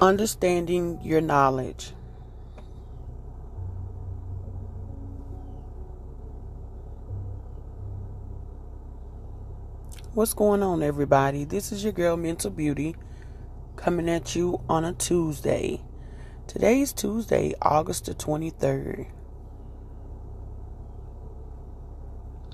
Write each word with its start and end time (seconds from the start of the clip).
Understanding 0.00 1.00
your 1.02 1.20
knowledge. 1.20 1.92
What's 10.14 10.34
going 10.34 10.62
on, 10.62 10.84
everybody? 10.84 11.42
This 11.42 11.72
is 11.72 11.82
your 11.82 11.92
girl, 11.92 12.16
Mental 12.16 12.48
Beauty, 12.48 12.94
coming 13.74 14.08
at 14.08 14.36
you 14.36 14.60
on 14.68 14.84
a 14.84 14.92
Tuesday. 14.92 15.82
Today 16.46 16.80
is 16.80 16.92
Tuesday, 16.92 17.54
August 17.60 18.04
the 18.06 18.14
23rd. 18.14 19.08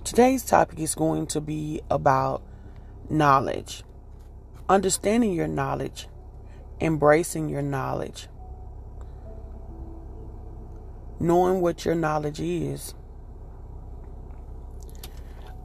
Today's 0.03 0.47
topic 0.47 0.81
is 0.81 0.95
going 0.95 1.27
to 1.27 1.43
be 1.43 1.83
about 1.91 2.43
knowledge, 3.11 3.85
understanding 4.67 5.35
your 5.35 5.47
knowledge, 5.47 6.09
embracing 6.81 7.49
your 7.49 7.63
knowledge, 7.63 8.29
knowing 11.21 11.61
what 11.61 11.85
your 11.85 11.95
knowledge 11.95 12.41
is. 12.41 12.95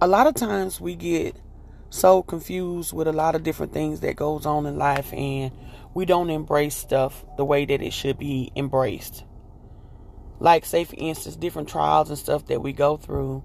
A 0.02 0.08
lot 0.08 0.28
of 0.28 0.36
times 0.36 0.80
we 0.80 0.96
get 0.96 1.36
so 1.90 2.22
confused 2.22 2.94
with 2.94 3.08
a 3.08 3.14
lot 3.14 3.36
of 3.36 3.44
different 3.44 3.74
things 3.74 4.00
that 4.02 4.16
goes 4.16 4.46
on 4.46 4.66
in 4.66 4.78
life 4.78 5.12
and 5.14 5.52
we 5.94 6.06
don't 6.06 6.30
embrace 6.30 6.76
stuff 6.76 7.26
the 7.38 7.44
way 7.44 7.66
that 7.66 7.82
it 7.82 7.94
should 7.94 8.18
be 8.18 8.52
embraced. 8.56 9.24
Like 10.40 10.66
say 10.66 10.84
for 10.84 10.96
instance 10.98 11.36
different 11.36 11.68
trials 11.68 12.10
and 12.10 12.18
stuff 12.18 12.46
that 12.48 12.62
we 12.62 12.74
go 12.74 12.98
through, 12.98 13.44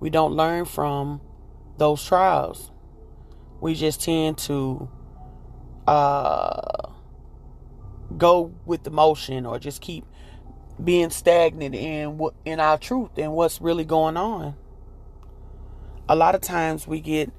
we 0.00 0.10
don't 0.10 0.32
learn 0.32 0.64
from 0.64 1.20
those 1.78 2.04
trials. 2.04 2.70
We 3.60 3.74
just 3.74 4.02
tend 4.02 4.38
to 4.38 4.90
uh 5.86 6.90
go 8.16 8.52
with 8.64 8.82
the 8.84 8.90
motion 8.90 9.46
or 9.46 9.58
just 9.58 9.80
keep 9.80 10.04
being 10.82 11.10
stagnant 11.10 11.74
in 11.74 12.18
what 12.18 12.34
in 12.44 12.60
our 12.60 12.78
truth 12.78 13.10
and 13.16 13.32
what's 13.32 13.60
really 13.60 13.84
going 13.84 14.16
on. 14.16 14.54
A 16.08 16.14
lot 16.14 16.34
of 16.34 16.40
times 16.40 16.86
we 16.86 17.00
get 17.00 17.32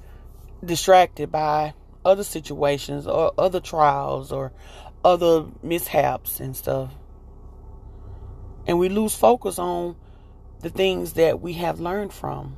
distracted 0.64 1.32
by 1.32 1.74
other 2.04 2.24
situations 2.24 3.08
or 3.08 3.34
other 3.38 3.60
trials 3.60 4.32
or 4.32 4.52
other 5.04 5.46
mishaps 5.62 6.40
and 6.40 6.56
stuff. 6.56 6.94
And 8.66 8.80
we 8.80 8.90
lose 8.90 9.16
focus 9.16 9.60
on 9.60 9.96
the 10.62 10.70
things 10.70 11.14
that 11.14 11.40
we 11.40 11.54
have 11.54 11.80
learned 11.80 12.12
from. 12.12 12.58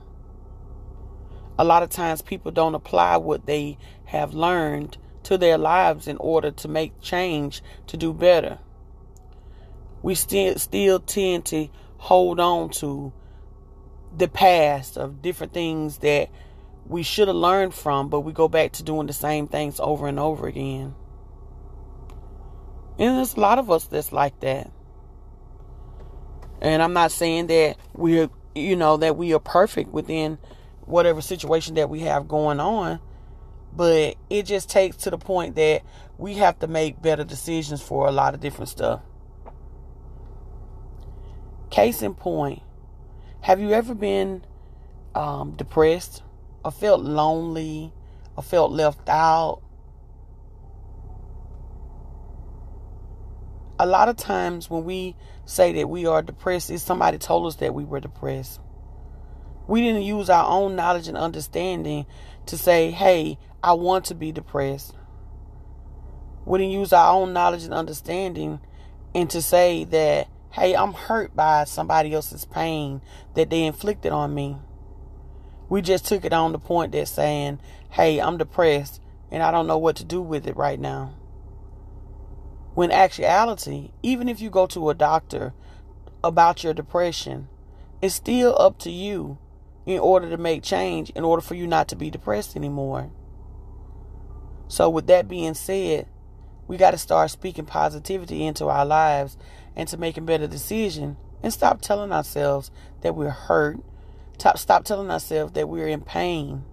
A 1.59 1.63
lot 1.63 1.83
of 1.83 1.89
times 1.89 2.21
people 2.21 2.51
don't 2.51 2.73
apply 2.73 3.17
what 3.17 3.45
they 3.45 3.77
have 4.05 4.33
learned 4.33 4.97
to 5.29 5.37
their 5.37 5.59
lives 5.59 6.07
in 6.07 6.17
order 6.17 6.49
to 6.49 6.67
make 6.67 6.99
change 7.01 7.61
to 7.85 7.95
do 7.95 8.11
better. 8.11 8.57
We 10.01 10.15
still 10.15 10.57
still 10.57 10.99
tend 10.99 11.45
to 11.45 11.69
hold 11.97 12.39
on 12.39 12.71
to 12.81 13.13
the 14.17 14.27
past 14.27 14.97
of 14.97 15.21
different 15.21 15.53
things 15.53 15.99
that 15.99 16.29
we 16.87 17.03
should 17.03 17.27
have 17.27 17.37
learned 17.37 17.75
from, 17.75 18.09
but 18.09 18.21
we 18.21 18.33
go 18.33 18.47
back 18.47 18.71
to 18.71 18.83
doing 18.83 19.05
the 19.05 19.13
same 19.13 19.47
things 19.47 19.79
over 19.79 20.07
and 20.07 20.19
over 20.19 20.47
again. 20.47 20.95
And 22.97 23.17
there's 23.17 23.35
a 23.35 23.39
lot 23.39 23.59
of 23.59 23.69
us 23.69 23.85
that's 23.85 24.11
like 24.11 24.39
that. 24.39 24.71
And 26.59 26.81
I'm 26.81 26.93
not 26.93 27.11
saying 27.11 27.45
that 27.47 27.77
we're, 27.93 28.31
you 28.55 28.75
know, 28.75 28.97
that 28.97 29.15
we 29.15 29.35
are 29.35 29.39
perfect 29.39 29.91
within 29.91 30.39
whatever 30.81 31.21
situation 31.21 31.75
that 31.75 31.87
we 31.87 31.99
have 31.99 32.27
going 32.27 32.59
on. 32.59 32.99
But 33.73 34.15
it 34.29 34.43
just 34.43 34.69
takes 34.69 34.97
to 34.97 35.09
the 35.09 35.17
point 35.17 35.55
that 35.55 35.83
we 36.17 36.35
have 36.35 36.59
to 36.59 36.67
make 36.67 37.01
better 37.01 37.23
decisions 37.23 37.81
for 37.81 38.07
a 38.07 38.11
lot 38.11 38.33
of 38.33 38.39
different 38.39 38.69
stuff. 38.69 39.01
Case 41.69 42.01
in 42.01 42.15
point, 42.15 42.61
have 43.41 43.59
you 43.59 43.71
ever 43.71 43.93
been 43.93 44.43
um, 45.15 45.51
depressed 45.55 46.23
or 46.65 46.71
felt 46.71 47.01
lonely 47.01 47.93
or 48.35 48.43
felt 48.43 48.71
left 48.71 49.07
out? 49.07 49.61
A 53.77 53.85
lot 53.85 54.09
of 54.09 54.17
times 54.17 54.69
when 54.69 54.83
we 54.83 55.15
say 55.49 55.73
that 55.73 55.89
we 55.89 56.05
are 56.05 56.21
depressed, 56.21 56.69
is 56.69 56.83
somebody 56.83 57.17
told 57.17 57.47
us 57.47 57.55
that 57.55 57.73
we 57.73 57.83
were 57.83 57.99
depressed. 57.99 58.59
We 59.67 59.81
didn't 59.81 60.03
use 60.03 60.29
our 60.29 60.47
own 60.47 60.75
knowledge 60.75 61.07
and 61.07 61.17
understanding 61.17 62.05
to 62.47 62.57
say, 62.57 62.91
hey, 62.91 63.37
I 63.61 63.73
want 63.73 64.05
to 64.05 64.15
be 64.15 64.31
depressed. 64.31 64.95
We 66.45 66.59
didn't 66.59 66.73
use 66.73 66.93
our 66.93 67.13
own 67.13 67.33
knowledge 67.33 67.63
and 67.63 67.73
understanding 67.73 68.61
and 69.13 69.29
to 69.29 69.41
say 69.41 69.83
that, 69.85 70.27
hey, 70.51 70.75
I'm 70.75 70.93
hurt 70.93 71.35
by 71.35 71.65
somebody 71.65 72.13
else's 72.13 72.45
pain 72.45 73.01
that 73.35 73.49
they 73.49 73.63
inflicted 73.63 74.11
on 74.11 74.33
me. 74.33 74.57
We 75.67 75.81
just 75.81 76.07
took 76.07 76.23
it 76.23 76.33
on 76.33 76.53
the 76.53 76.59
point 76.59 76.93
that 76.93 77.07
saying, 77.07 77.59
hey, 77.91 78.19
I'm 78.19 78.37
depressed 78.37 79.01
and 79.29 79.43
I 79.43 79.51
don't 79.51 79.67
know 79.67 79.77
what 79.77 79.97
to 79.97 80.05
do 80.05 80.21
with 80.21 80.47
it 80.47 80.55
right 80.55 80.79
now. 80.79 81.15
When 82.73 82.91
actuality, 82.91 83.91
even 84.01 84.29
if 84.29 84.39
you 84.39 84.49
go 84.49 84.65
to 84.67 84.89
a 84.89 84.95
doctor 84.95 85.53
about 86.23 86.63
your 86.63 86.73
depression, 86.73 87.49
it's 88.01 88.15
still 88.15 88.55
up 88.59 88.79
to 88.79 88.89
you 88.89 89.37
in 89.85 89.99
order 89.99 90.29
to 90.29 90.37
make 90.37 90.63
change, 90.63 91.09
in 91.11 91.23
order 91.23 91.41
for 91.41 91.55
you 91.55 91.67
not 91.67 91.87
to 91.89 91.95
be 91.95 92.09
depressed 92.09 92.55
anymore. 92.55 93.11
So, 94.69 94.87
with 94.87 95.07
that 95.07 95.27
being 95.27 95.55
said, 95.55 96.05
we 96.67 96.77
got 96.77 96.91
to 96.91 96.97
start 96.99 97.31
speaking 97.31 97.65
positivity 97.65 98.45
into 98.45 98.67
our 98.67 98.85
lives 98.85 99.35
and 99.75 99.89
to 99.89 99.97
making 99.97 100.27
better 100.27 100.45
decisions 100.45 101.17
and 101.41 101.51
stop 101.51 101.81
telling 101.81 102.11
ourselves 102.11 102.69
that 103.01 103.15
we're 103.15 103.31
hurt. 103.31 103.79
Stop 104.37 104.85
telling 104.85 105.09
ourselves 105.09 105.53
that 105.53 105.67
we're 105.67 105.87
in 105.87 106.01
pain 106.01 106.63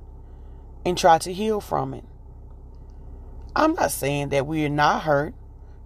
and 0.85 0.99
try 0.99 1.17
to 1.19 1.33
heal 1.33 1.61
from 1.63 1.95
it. 1.95 2.05
I'm 3.57 3.73
not 3.73 3.91
saying 3.91 4.29
that 4.29 4.47
we're 4.47 4.69
not 4.69 5.05
hurt, 5.05 5.35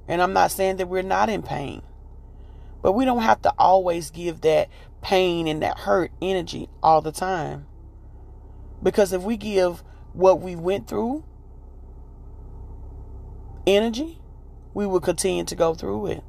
and 0.09 0.21
I'm 0.21 0.33
not 0.33 0.51
saying 0.51 0.79
that 0.79 0.89
we're 0.89 1.03
not 1.03 1.31
in 1.31 1.43
pain. 1.43 1.83
But 2.83 2.93
we 2.93 3.05
don't 3.05 3.23
have 3.23 3.41
to 3.43 3.55
always 3.57 4.11
give 4.11 4.41
that 4.41 4.69
pain 5.01 5.47
and 5.47 5.62
that 5.62 5.79
hurt 5.79 6.11
energy 6.21 6.69
all 6.83 7.03
the 7.03 7.12
time. 7.12 7.69
Because 8.83 9.12
if 9.12 9.23
we 9.23 9.37
give 9.37 9.85
what 10.12 10.41
we 10.41 10.57
went 10.57 10.89
through 10.89 11.25
energy, 13.67 14.19
we 14.75 14.87
will 14.87 15.01
continue 15.01 15.45
to 15.45 15.55
go 15.55 15.75
through 15.75 16.07
it. 16.07 16.25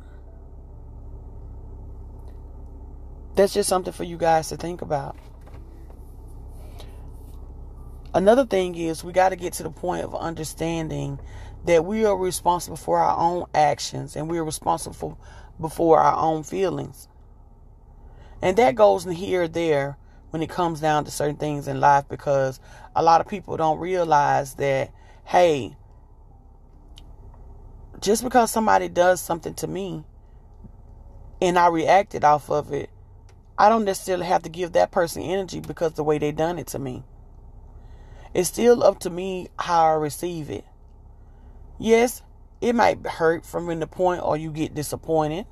That's 3.36 3.54
just 3.54 3.70
something 3.70 3.94
for 3.94 4.04
you 4.04 4.18
guys 4.18 4.50
to 4.50 4.58
think 4.58 4.82
about. 4.82 5.16
Another 8.14 8.46
thing 8.46 8.76
is 8.76 9.04
we 9.04 9.14
got 9.14 9.30
to 9.30 9.38
get 9.38 9.54
to 9.54 9.64
the 9.64 9.70
point 9.70 10.04
of 10.04 10.14
understanding 10.14 11.20
that 11.66 11.86
we 11.86 12.04
are 12.06 12.18
responsible 12.18 12.76
for 12.76 13.00
our 13.00 13.18
own 13.18 13.46
actions 13.54 14.16
and 14.16 14.30
we 14.30 14.38
are 14.38 14.44
responsible 14.44 15.18
before 15.60 16.00
our 16.00 16.18
own 16.18 16.44
feelings. 16.44 17.08
And 18.42 18.58
that 18.58 18.76
goes 18.76 19.06
in 19.06 19.14
here 19.14 19.44
or 19.44 19.48
there 19.48 19.98
when 20.32 20.42
it 20.42 20.50
comes 20.50 20.82
down 20.82 21.06
to 21.06 21.12
certain 21.12 21.36
things 21.38 21.68
in 21.68 21.80
life 21.80 22.06
because 22.10 22.60
a 22.96 23.04
lot 23.04 23.22
of 23.22 23.28
people 23.28 23.56
don't 23.56 23.80
realize 23.80 24.56
that, 24.56 24.92
hey, 25.26 25.78
just 28.02 28.24
because 28.24 28.52
somebody 28.52 28.90
does 28.90 29.22
something 29.22 29.54
to 29.56 29.68
me 29.68 30.04
and 31.42 31.58
I 31.58 31.68
reacted 31.68 32.24
off 32.24 32.50
of 32.50 32.74
it, 32.74 32.90
I 33.58 33.70
don't 33.70 33.86
necessarily 33.86 34.26
have 34.26 34.44
to 34.44 34.50
give 34.50 34.74
that 34.74 34.92
person 34.92 35.22
energy 35.22 35.60
because 35.60 35.94
the 35.94 36.04
way 36.04 36.18
they 36.18 36.32
done 36.32 36.58
it 36.58 36.68
to 36.68 36.80
me. 36.80 37.04
It's 38.34 38.50
still 38.50 38.84
up 38.84 39.00
to 39.00 39.10
me 39.10 39.50
how 39.60 39.86
I 39.86 39.94
receive 39.94 40.50
it. 40.50 40.66
Yes, 41.78 42.24
it 42.60 42.74
might 42.74 43.06
hurt 43.06 43.46
from 43.46 43.70
in 43.70 43.80
the 43.80 43.88
point 43.88 44.22
or 44.24 44.36
you 44.36 44.52
get 44.52 44.74
disappointed. 44.74 45.46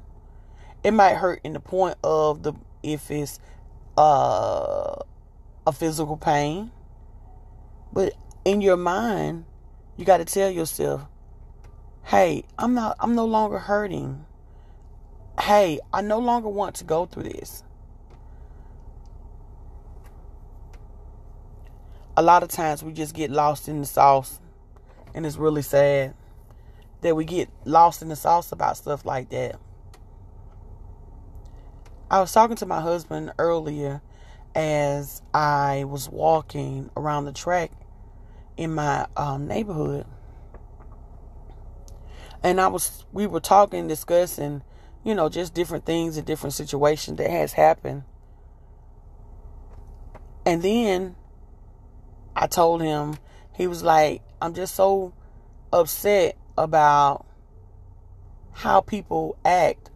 It 0.84 0.92
might 0.92 1.16
hurt 1.16 1.42
in 1.44 1.54
the 1.54 1.60
point 1.60 1.98
of 2.04 2.44
the 2.44 2.54
if 2.82 3.12
it's 3.12 3.40
uh, 3.98 4.96
a 5.68 5.72
physical 5.72 6.18
pain. 6.18 6.72
But 7.92 8.14
in 8.46 8.62
your 8.62 8.78
mind, 8.78 9.46
you 9.98 10.06
got 10.06 10.18
to 10.18 10.26
tell 10.26 10.50
yourself, 10.50 11.02
"Hey, 12.10 12.44
I'm 12.58 12.74
not 12.74 12.96
I'm 13.00 13.14
no 13.14 13.26
longer 13.26 13.60
hurting. 13.60 14.26
Hey, 15.40 15.80
I 15.94 16.02
no 16.02 16.18
longer 16.18 16.50
want 16.50 16.76
to 16.78 16.84
go 16.84 17.06
through 17.06 17.24
this." 17.24 17.64
A 22.18 22.24
lot 22.24 22.42
of 22.42 22.50
times 22.50 22.84
we 22.84 22.94
just 22.94 23.14
get 23.14 23.30
lost 23.30 23.70
in 23.70 23.80
the 23.80 23.86
sauce, 23.86 24.40
and 25.14 25.24
it's 25.26 25.38
really 25.38 25.62
sad 25.62 26.16
that 27.02 27.16
we 27.16 27.26
get 27.26 27.48
lost 27.64 28.02
in 28.02 28.10
the 28.10 28.16
sauce 28.16 28.52
about 28.52 28.76
stuff 28.76 29.06
like 29.06 29.30
that. 29.30 29.60
I 32.12 32.20
was 32.20 32.34
talking 32.34 32.56
to 32.56 32.66
my 32.66 32.82
husband 32.82 33.34
earlier 33.38 34.02
as 34.56 35.22
I 35.32 35.84
was 35.84 36.10
walking 36.10 36.90
around 36.98 37.26
the 37.26 37.32
track 37.32 37.72
in 38.58 38.74
my 38.74 39.06
um, 39.16 39.48
neighborhood. 39.48 40.08
And 42.44 42.60
I 42.62 42.68
was 42.68 43.06
we 43.12 43.28
were 43.28 43.40
talking, 43.40 43.88
discussing, 43.88 44.64
you 45.04 45.16
know, 45.16 45.30
just 45.30 45.54
different 45.54 45.86
things 45.86 46.18
and 46.18 46.26
different 46.26 46.54
situations 46.54 47.18
that 47.18 47.30
has 47.30 47.54
happened. 47.54 48.04
And 50.46 50.62
then 50.62 51.16
I 52.36 52.48
told 52.48 52.82
him, 52.82 53.16
he 53.54 53.68
was 53.68 53.84
like, 53.84 54.22
I'm 54.42 54.54
just 54.54 54.76
so 54.76 55.14
upset 55.74 56.38
about 56.58 57.26
how 58.54 58.82
people 58.82 59.38
act 59.44 59.92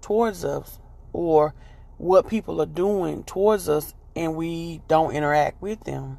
towards 0.00 0.44
us 0.44 0.78
or 1.12 1.54
what 1.98 2.28
people 2.28 2.60
are 2.62 2.66
doing 2.66 3.24
towards 3.24 3.68
us 3.68 3.94
and 4.14 4.34
we 4.34 4.80
don't 4.88 5.14
interact 5.14 5.60
with 5.60 5.84
them. 5.84 6.18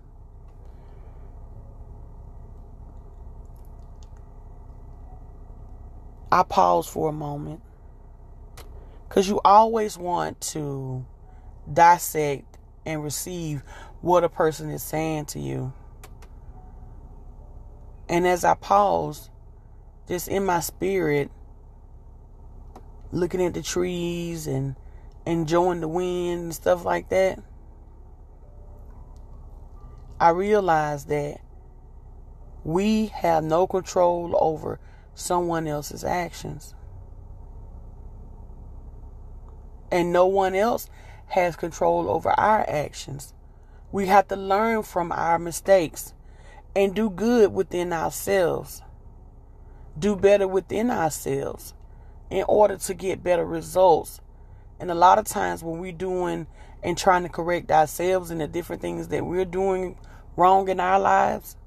I 6.31 6.43
pause 6.43 6.87
for 6.87 7.09
a 7.09 7.13
moment 7.13 7.61
because 9.07 9.27
you 9.27 9.41
always 9.43 9.97
want 9.97 10.39
to 10.41 11.05
dissect 11.71 12.57
and 12.85 13.03
receive 13.03 13.63
what 14.01 14.23
a 14.23 14.29
person 14.29 14.69
is 14.69 14.83
saying 14.83 15.25
to 15.25 15.39
you. 15.39 15.73
And 18.07 18.27
as 18.27 18.43
I 18.43 18.53
pause, 18.53 19.29
just 20.07 20.27
in 20.27 20.45
my 20.45 20.59
spirit, 20.59 21.31
looking 23.11 23.43
at 23.43 23.53
the 23.53 23.61
trees 23.63 24.45
and 24.45 24.75
enjoying 25.25 25.81
the 25.81 25.87
wind 25.87 26.41
and 26.41 26.55
stuff 26.55 26.85
like 26.85 27.09
that, 27.09 27.39
I 30.19 30.29
realized 30.29 31.07
that 31.09 31.41
we 32.63 33.07
have 33.07 33.43
no 33.43 33.65
control 33.65 34.35
over 34.39 34.79
someone 35.19 35.67
else's 35.67 36.03
actions. 36.03 36.73
And 39.91 40.13
no 40.13 40.25
one 40.27 40.55
else 40.55 40.89
has 41.27 41.55
control 41.55 42.09
over 42.09 42.29
our 42.31 42.67
actions. 42.69 43.33
We 43.91 44.07
have 44.07 44.27
to 44.27 44.35
learn 44.35 44.83
from 44.83 45.11
our 45.11 45.39
mistakes 45.39 46.13
and 46.75 46.93
do 46.93 47.09
good 47.09 47.53
within 47.53 47.91
ourselves. 47.91 48.83
Do 49.97 50.15
better 50.15 50.47
within 50.47 50.91
ourselves 50.91 51.73
in 52.29 52.45
order 52.47 52.77
to 52.77 52.93
get 52.93 53.23
better 53.23 53.45
results. 53.45 54.21
And 54.79 54.91
a 54.91 54.95
lot 54.95 55.17
of 55.17 55.25
times 55.25 55.63
when 55.63 55.79
we're 55.79 55.91
doing 55.91 56.47
and 56.83 56.97
trying 56.97 57.23
to 57.23 57.29
correct 57.29 57.71
ourselves 57.71 58.31
and 58.31 58.39
the 58.39 58.47
different 58.47 58.81
things 58.81 59.09
that 59.09 59.25
we're 59.25 59.45
doing 59.45 59.97
wrong 60.37 60.69
in 60.69 60.79
our 60.79 60.99
lives, 60.99 61.57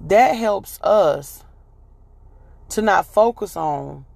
that 0.00 0.36
helps 0.36 0.80
us 0.82 1.44
to 2.72 2.80
not 2.82 3.04
focus 3.04 3.54
on 3.54 4.06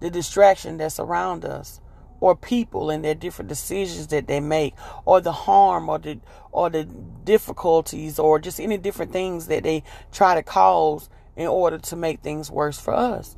the 0.00 0.10
distraction 0.10 0.78
that's 0.78 0.98
around 0.98 1.44
us 1.44 1.80
or 2.18 2.34
people 2.34 2.90
and 2.90 3.04
their 3.04 3.14
different 3.14 3.48
decisions 3.48 4.08
that 4.08 4.26
they 4.26 4.40
make 4.40 4.74
or 5.04 5.20
the 5.20 5.32
harm 5.32 5.88
or 5.88 5.98
the 5.98 6.18
or 6.50 6.68
the 6.68 6.84
difficulties 6.84 8.18
or 8.18 8.38
just 8.38 8.58
any 8.58 8.76
different 8.76 9.12
things 9.12 9.46
that 9.46 9.62
they 9.62 9.82
try 10.10 10.34
to 10.34 10.42
cause 10.42 11.08
in 11.36 11.46
order 11.46 11.78
to 11.78 11.94
make 11.94 12.20
things 12.20 12.50
worse 12.50 12.78
for 12.78 12.92
us. 12.92 13.36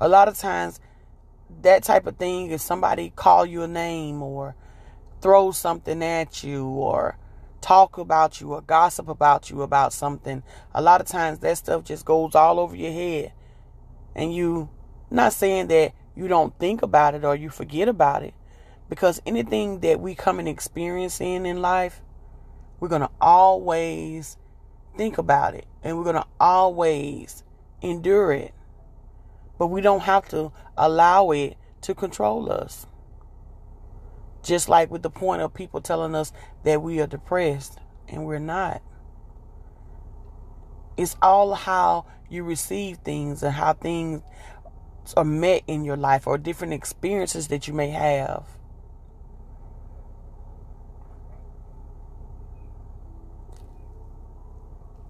A 0.00 0.08
lot 0.08 0.28
of 0.28 0.38
times 0.38 0.78
that 1.62 1.82
type 1.82 2.06
of 2.06 2.16
thing 2.16 2.52
if 2.52 2.60
somebody 2.60 3.12
call 3.16 3.44
you 3.44 3.62
a 3.62 3.68
name 3.68 4.22
or 4.22 4.54
throw 5.20 5.50
something 5.50 6.04
at 6.04 6.44
you 6.44 6.64
or 6.66 7.18
talk 7.60 7.98
about 7.98 8.40
you 8.40 8.52
or 8.52 8.60
gossip 8.60 9.08
about 9.08 9.50
you 9.50 9.62
about 9.62 9.92
something, 9.92 10.42
a 10.74 10.82
lot 10.82 11.00
of 11.00 11.06
times 11.06 11.38
that 11.40 11.58
stuff 11.58 11.84
just 11.84 12.04
goes 12.04 12.34
all 12.34 12.58
over 12.58 12.76
your 12.76 12.92
head. 12.92 13.32
And 14.14 14.34
you, 14.34 14.68
not 15.10 15.32
saying 15.32 15.68
that 15.68 15.92
you 16.16 16.28
don't 16.28 16.58
think 16.58 16.82
about 16.82 17.14
it 17.14 17.24
or 17.24 17.34
you 17.34 17.50
forget 17.50 17.88
about 17.88 18.22
it, 18.22 18.34
because 18.88 19.20
anything 19.26 19.80
that 19.80 20.00
we 20.00 20.14
come 20.14 20.38
and 20.38 20.48
experience 20.48 21.20
in 21.20 21.46
in 21.46 21.60
life, 21.60 22.00
we're 22.80 22.88
going 22.88 23.02
to 23.02 23.10
always 23.20 24.36
think 24.96 25.18
about 25.18 25.54
it 25.54 25.66
and 25.82 25.96
we're 25.96 26.04
going 26.04 26.16
to 26.16 26.26
always 26.40 27.44
endure 27.82 28.32
it. 28.32 28.54
But 29.58 29.68
we 29.68 29.80
don't 29.80 30.02
have 30.02 30.28
to 30.28 30.52
allow 30.76 31.30
it 31.32 31.56
to 31.82 31.94
control 31.94 32.50
us. 32.50 32.86
Just 34.48 34.70
like 34.70 34.90
with 34.90 35.02
the 35.02 35.10
point 35.10 35.42
of 35.42 35.52
people 35.52 35.82
telling 35.82 36.14
us 36.14 36.32
that 36.64 36.80
we 36.80 37.02
are 37.02 37.06
depressed 37.06 37.78
and 38.08 38.24
we're 38.24 38.38
not. 38.38 38.80
It's 40.96 41.16
all 41.20 41.52
how 41.52 42.06
you 42.30 42.44
receive 42.44 42.96
things 42.96 43.42
and 43.42 43.52
how 43.52 43.74
things 43.74 44.22
are 45.18 45.24
met 45.24 45.64
in 45.66 45.84
your 45.84 45.98
life 45.98 46.26
or 46.26 46.38
different 46.38 46.72
experiences 46.72 47.48
that 47.48 47.68
you 47.68 47.74
may 47.74 47.90
have. 47.90 48.46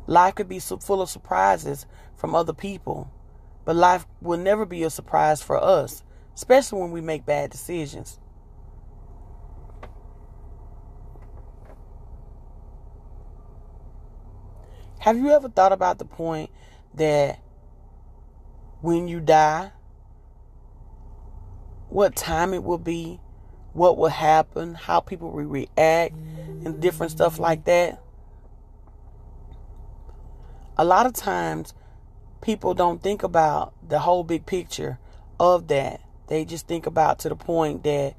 Life 0.08 0.34
could 0.34 0.48
be 0.48 0.58
full 0.58 1.00
of 1.00 1.08
surprises 1.08 1.86
from 2.16 2.34
other 2.34 2.52
people, 2.52 3.12
but 3.64 3.76
life 3.76 4.04
will 4.20 4.38
never 4.38 4.66
be 4.66 4.82
a 4.82 4.90
surprise 4.90 5.40
for 5.42 5.62
us, 5.62 6.02
especially 6.34 6.80
when 6.80 6.90
we 6.90 7.00
make 7.00 7.24
bad 7.24 7.50
decisions. 7.50 8.18
Have 15.08 15.16
you 15.16 15.30
ever 15.30 15.48
thought 15.48 15.72
about 15.72 15.96
the 15.98 16.04
point 16.04 16.50
that 16.92 17.38
when 18.82 19.08
you 19.08 19.20
die, 19.20 19.72
what 21.88 22.14
time 22.14 22.52
it 22.52 22.62
will 22.62 22.76
be, 22.76 23.18
what 23.72 23.96
will 23.96 24.10
happen, 24.10 24.74
how 24.74 25.00
people 25.00 25.30
will 25.30 25.44
react, 25.44 26.14
and 26.14 26.78
different 26.78 27.10
stuff 27.10 27.38
like 27.38 27.64
that? 27.64 28.02
A 30.76 30.84
lot 30.84 31.06
of 31.06 31.14
times, 31.14 31.72
people 32.42 32.74
don't 32.74 33.02
think 33.02 33.22
about 33.22 33.72
the 33.88 34.00
whole 34.00 34.24
big 34.24 34.44
picture 34.44 34.98
of 35.40 35.68
that. 35.68 36.02
They 36.26 36.44
just 36.44 36.68
think 36.68 36.84
about 36.84 37.18
to 37.20 37.30
the 37.30 37.34
point 37.34 37.82
that 37.84 38.14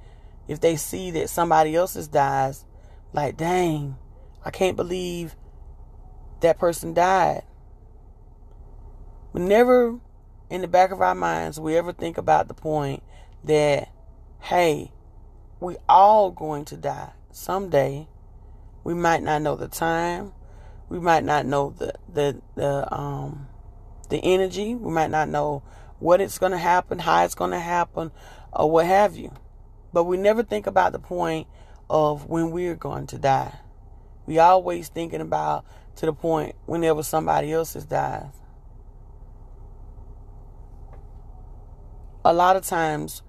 if 0.48 0.60
they 0.60 0.76
see 0.76 1.12
that 1.12 1.30
somebody 1.30 1.76
else's 1.76 2.08
dies, 2.08 2.66
like, 3.14 3.38
dang, 3.38 3.96
I 4.44 4.50
can't 4.50 4.76
believe 4.76 5.36
that 6.42 6.60
person 6.60 6.94
died. 6.94 7.44
But 9.34 9.44
never 9.44 10.00
in 10.50 10.62
the 10.62 10.68
back 10.68 10.92
of 10.92 11.02
our 11.02 11.16
minds 11.16 11.60
we 11.60 11.78
ever 11.78 11.94
think 11.94 12.18
about 12.18 12.48
the 12.48 12.54
point 12.54 13.04
that, 13.44 13.90
hey, 14.42 14.92
we 15.60 15.78
all 15.88 16.32
going 16.32 16.66
to 16.66 16.78
die 16.78 17.12
someday. 17.32 18.08
We 18.84 18.94
might 18.94 19.22
not 19.22 19.42
know 19.42 19.56
the 19.56 19.68
time. 19.68 20.34
We 20.88 21.00
might 21.00 21.24
not 21.24 21.46
know 21.46 21.76
the 21.78 21.94
the 22.12 22.42
the 22.56 22.94
um 22.94 23.48
the 24.10 24.18
energy. 24.18 24.74
We 24.74 24.92
might 24.92 25.12
not 25.12 25.30
know 25.30 25.62
what 26.00 26.22
it's 26.22 26.40
going 26.40 26.54
to 26.54 26.58
happen, 26.58 27.00
how 27.00 27.24
it's 27.26 27.36
going 27.36 27.52
to 27.52 27.60
happen, 27.60 28.12
or 28.52 28.72
what 28.72 28.88
have 28.88 29.16
you. 29.16 29.32
But 29.94 30.06
we 30.06 30.18
never 30.18 30.44
think 30.44 30.66
about 30.66 30.94
the 30.94 31.00
point 31.00 31.48
of 31.90 32.28
when 32.28 32.52
we're 32.52 32.76
going 32.76 33.08
to 33.08 33.18
die. 33.18 33.60
We 34.26 34.40
always 34.40 34.90
thinking 34.90 35.22
about 35.22 35.66
to 36.00 36.06
the 36.06 36.14
point 36.14 36.56
whenever 36.66 37.04
somebody 37.04 37.52
else's 37.52 37.84
dies. 37.84 38.32
A 42.24 42.34
lot 42.34 42.56
of 42.56 42.66
times 42.66 43.22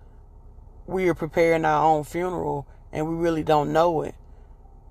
we 0.86 1.08
are 1.08 1.14
preparing 1.14 1.64
our 1.64 1.84
own 1.84 2.04
funeral 2.04 2.68
and 2.92 3.08
we 3.08 3.16
really 3.16 3.42
don't 3.42 3.72
know 3.72 4.02
it 4.02 4.14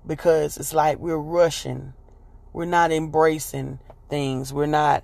because 0.06 0.58
it's 0.58 0.74
like 0.74 0.98
we're 0.98 1.16
rushing. 1.16 1.94
We're 2.52 2.66
not 2.66 2.92
embracing 2.92 3.78
things. 4.10 4.52
We're 4.52 4.66
not 4.66 5.02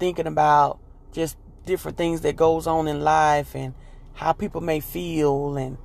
thinking 0.00 0.26
about 0.26 0.80
just 1.12 1.36
different 1.64 1.96
things 1.96 2.22
that 2.22 2.34
goes 2.34 2.66
on 2.66 2.88
in 2.88 3.02
life 3.02 3.54
and 3.54 3.72
how 4.14 4.32
people 4.32 4.60
may 4.60 4.80
feel 4.80 5.56
and 5.56 5.78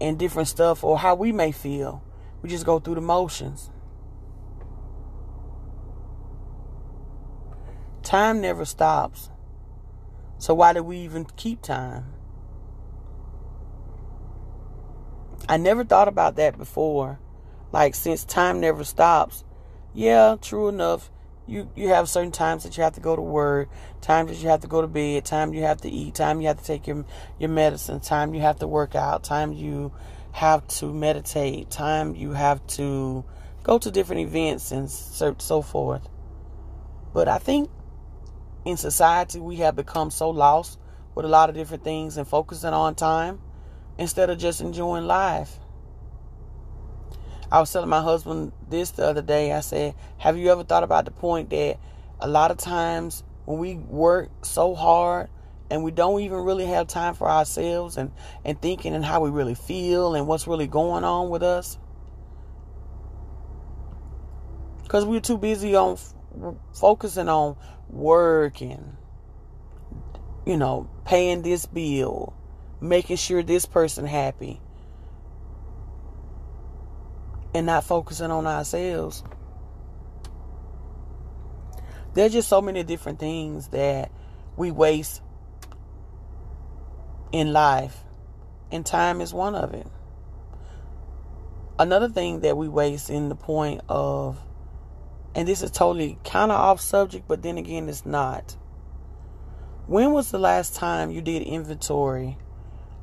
and 0.00 0.18
different 0.18 0.48
stuff 0.48 0.82
or 0.82 0.98
how 0.98 1.14
we 1.14 1.30
may 1.30 1.52
feel. 1.52 2.02
We 2.42 2.48
just 2.48 2.66
go 2.66 2.80
through 2.80 2.96
the 2.96 3.00
motions. 3.00 3.70
Time 8.08 8.40
never 8.40 8.64
stops. 8.64 9.28
So 10.38 10.54
why 10.54 10.72
do 10.72 10.82
we 10.82 10.96
even 10.96 11.26
keep 11.36 11.60
time? 11.60 12.06
I 15.46 15.58
never 15.58 15.84
thought 15.84 16.08
about 16.08 16.36
that 16.36 16.56
before. 16.56 17.20
Like 17.70 17.94
since 17.94 18.24
time 18.24 18.60
never 18.60 18.82
stops. 18.82 19.44
Yeah, 19.92 20.36
true 20.40 20.68
enough. 20.68 21.10
You 21.46 21.70
you 21.76 21.88
have 21.88 22.08
certain 22.08 22.32
times 22.32 22.62
that 22.62 22.78
you 22.78 22.82
have 22.82 22.94
to 22.94 23.00
go 23.02 23.14
to 23.14 23.20
work, 23.20 23.68
times 24.00 24.30
that 24.30 24.38
you 24.38 24.48
have 24.48 24.62
to 24.62 24.68
go 24.68 24.80
to 24.80 24.88
bed, 24.88 25.26
time 25.26 25.52
you 25.52 25.64
have 25.64 25.82
to 25.82 25.90
eat, 25.90 26.14
time 26.14 26.40
you 26.40 26.46
have 26.46 26.60
to 26.60 26.64
take 26.64 26.86
your 26.86 27.04
your 27.38 27.50
medicine, 27.50 28.00
time 28.00 28.32
you 28.32 28.40
have 28.40 28.60
to 28.60 28.66
work 28.66 28.94
out, 28.94 29.22
time 29.22 29.52
you 29.52 29.92
have 30.32 30.66
to 30.68 30.94
meditate, 30.94 31.68
time 31.70 32.14
you 32.14 32.32
have 32.32 32.66
to 32.68 33.22
go 33.64 33.78
to 33.78 33.90
different 33.90 34.22
events 34.22 34.72
and 34.72 34.90
so, 34.90 35.36
so 35.36 35.60
forth. 35.60 36.08
But 37.12 37.28
I 37.28 37.36
think 37.36 37.68
in 38.68 38.76
society 38.76 39.40
we 39.40 39.56
have 39.56 39.74
become 39.74 40.10
so 40.10 40.28
lost 40.28 40.78
with 41.14 41.24
a 41.24 41.28
lot 41.28 41.48
of 41.48 41.54
different 41.54 41.82
things 41.82 42.18
and 42.18 42.28
focusing 42.28 42.74
on 42.74 42.94
time 42.94 43.40
instead 43.96 44.28
of 44.28 44.38
just 44.38 44.60
enjoying 44.60 45.06
life. 45.06 45.58
I 47.50 47.60
was 47.60 47.72
telling 47.72 47.88
my 47.88 48.02
husband 48.02 48.52
this 48.68 48.90
the 48.90 49.06
other 49.06 49.22
day. 49.22 49.52
I 49.52 49.60
said, 49.60 49.94
Have 50.18 50.36
you 50.36 50.52
ever 50.52 50.64
thought 50.64 50.82
about 50.82 51.06
the 51.06 51.10
point 51.10 51.48
that 51.48 51.78
a 52.20 52.28
lot 52.28 52.50
of 52.50 52.58
times 52.58 53.24
when 53.46 53.58
we 53.58 53.76
work 53.76 54.28
so 54.44 54.74
hard 54.74 55.30
and 55.70 55.82
we 55.82 55.90
don't 55.90 56.20
even 56.20 56.38
really 56.38 56.66
have 56.66 56.88
time 56.88 57.14
for 57.14 57.28
ourselves 57.28 57.96
and, 57.96 58.12
and 58.44 58.60
thinking 58.60 58.94
and 58.94 59.02
how 59.02 59.20
we 59.20 59.30
really 59.30 59.54
feel 59.54 60.14
and 60.14 60.26
what's 60.26 60.46
really 60.46 60.66
going 60.66 61.04
on 61.04 61.30
with 61.30 61.42
us? 61.42 61.78
Because 64.82 65.06
we're 65.06 65.20
too 65.20 65.38
busy 65.38 65.74
on 65.74 65.94
f- 65.94 66.14
focusing 66.74 67.30
on 67.30 67.56
working, 67.90 68.96
you 70.46 70.56
know, 70.56 70.88
paying 71.04 71.42
this 71.42 71.66
bill, 71.66 72.34
making 72.80 73.16
sure 73.16 73.42
this 73.42 73.66
person 73.66 74.06
happy 74.06 74.60
and 77.54 77.66
not 77.66 77.84
focusing 77.84 78.30
on 78.30 78.46
ourselves. 78.46 79.24
There's 82.14 82.32
just 82.32 82.48
so 82.48 82.60
many 82.60 82.82
different 82.82 83.18
things 83.18 83.68
that 83.68 84.10
we 84.56 84.70
waste 84.70 85.22
in 87.32 87.52
life, 87.52 87.96
and 88.72 88.84
time 88.84 89.20
is 89.20 89.32
one 89.32 89.54
of 89.54 89.74
it. 89.74 89.86
Another 91.78 92.08
thing 92.08 92.40
that 92.40 92.56
we 92.56 92.68
waste 92.68 93.08
in 93.08 93.28
the 93.28 93.36
point 93.36 93.82
of, 93.88 94.38
and 95.38 95.46
this 95.46 95.62
is 95.62 95.70
totally 95.70 96.18
kind 96.24 96.50
of 96.50 96.58
off 96.58 96.80
subject, 96.80 97.28
but 97.28 97.42
then 97.42 97.58
again, 97.58 97.88
it's 97.88 98.04
not. 98.04 98.56
When 99.86 100.12
was 100.12 100.30
the 100.30 100.38
last 100.38 100.74
time 100.74 101.10
you 101.10 101.22
did 101.22 101.42
inventory 101.42 102.36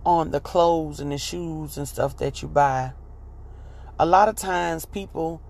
on 0.06 0.32
the 0.32 0.40
clothes 0.40 1.00
and 1.00 1.12
the 1.12 1.18
shoes 1.18 1.78
and 1.78 1.88
stuff 1.88 2.18
that 2.18 2.42
you 2.42 2.48
buy? 2.48 2.92
a 3.98 4.06
lot 4.06 4.28
of 4.28 4.36
times 4.36 4.86
people 4.86 5.42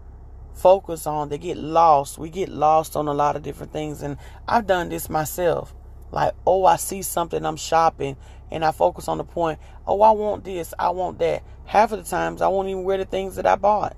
focus 0.53 1.07
on 1.07 1.29
they 1.29 1.37
get 1.37 1.57
lost 1.57 2.17
we 2.17 2.29
get 2.29 2.47
lost 2.47 2.95
on 2.95 3.07
a 3.07 3.13
lot 3.13 3.35
of 3.35 3.41
different 3.41 3.73
things 3.73 4.03
and 4.03 4.17
i've 4.47 4.67
done 4.67 4.87
this 4.87 5.09
myself 5.09 5.73
like 6.11 6.31
oh 6.45 6.63
i 6.65 6.75
see 6.75 7.01
something 7.01 7.43
i'm 7.43 7.57
shopping 7.57 8.15
and 8.51 8.63
i 8.63 8.71
focus 8.71 9.07
on 9.07 9.17
the 9.17 9.23
point 9.23 9.59
oh 9.87 10.01
i 10.01 10.11
want 10.11 10.43
this 10.43 10.73
i 10.77 10.89
want 10.89 11.17
that 11.17 11.43
half 11.65 11.91
of 11.91 12.01
the 12.01 12.09
times 12.09 12.41
i 12.41 12.47
won't 12.47 12.69
even 12.69 12.83
wear 12.83 12.99
the 12.99 13.05
things 13.05 13.35
that 13.35 13.47
i 13.47 13.55
bought 13.55 13.97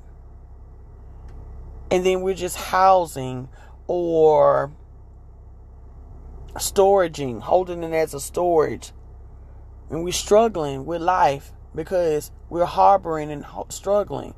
and 1.89 2.05
then 2.05 2.21
we're 2.21 2.33
just 2.33 2.57
housing 2.57 3.49
or 3.87 4.71
storaging 6.55 7.41
holding 7.41 7.83
it 7.83 7.93
as 7.93 8.13
a 8.13 8.19
storage 8.19 8.91
and 9.89 10.03
we're 10.03 10.11
struggling 10.11 10.85
with 10.85 11.01
life 11.01 11.51
because 11.73 12.31
we're 12.49 12.65
harboring 12.65 13.31
and 13.31 13.45
struggling. 13.69 14.33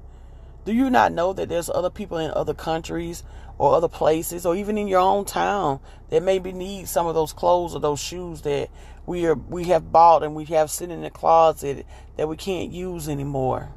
Do 0.65 0.73
you 0.73 0.89
not 0.89 1.13
know 1.13 1.33
that 1.33 1.49
there's 1.49 1.69
other 1.69 1.89
people 1.89 2.17
in 2.17 2.29
other 2.31 2.53
countries 2.53 3.23
or 3.57 3.73
other 3.73 3.87
places 3.87 4.45
or 4.45 4.55
even 4.55 4.77
in 4.77 4.87
your 4.87 4.99
own 4.99 5.25
town 5.25 5.79
that 6.09 6.21
maybe 6.21 6.51
need 6.51 6.87
some 6.87 7.07
of 7.07 7.15
those 7.15 7.33
clothes 7.33 7.73
or 7.73 7.79
those 7.79 7.99
shoes 7.99 8.41
that 8.41 8.69
we 9.05 9.25
are 9.25 9.35
we 9.35 9.65
have 9.65 9.91
bought 9.91 10.21
and 10.21 10.35
we 10.35 10.45
have 10.45 10.69
sitting 10.69 10.95
in 10.95 11.01
the 11.01 11.09
closet 11.09 11.85
that 12.17 12.27
we 12.27 12.37
can't 12.37 12.71
use 12.71 13.09
anymore. 13.09 13.69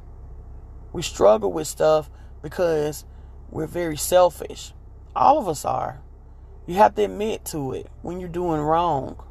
We 0.91 1.01
struggle 1.01 1.51
with 1.51 1.67
stuff 1.67 2.09
because 2.43 3.05
we're 3.53 3.67
very 3.67 3.97
selfish. 3.97 4.73
All 5.15 5.37
of 5.37 5.47
us 5.47 5.63
are. 5.63 6.01
You 6.65 6.75
have 6.75 6.95
to 6.95 7.03
admit 7.03 7.45
to 7.45 7.73
it 7.73 7.87
when 8.01 8.19
you're 8.19 8.29
doing 8.29 8.61
wrong. 8.61 9.23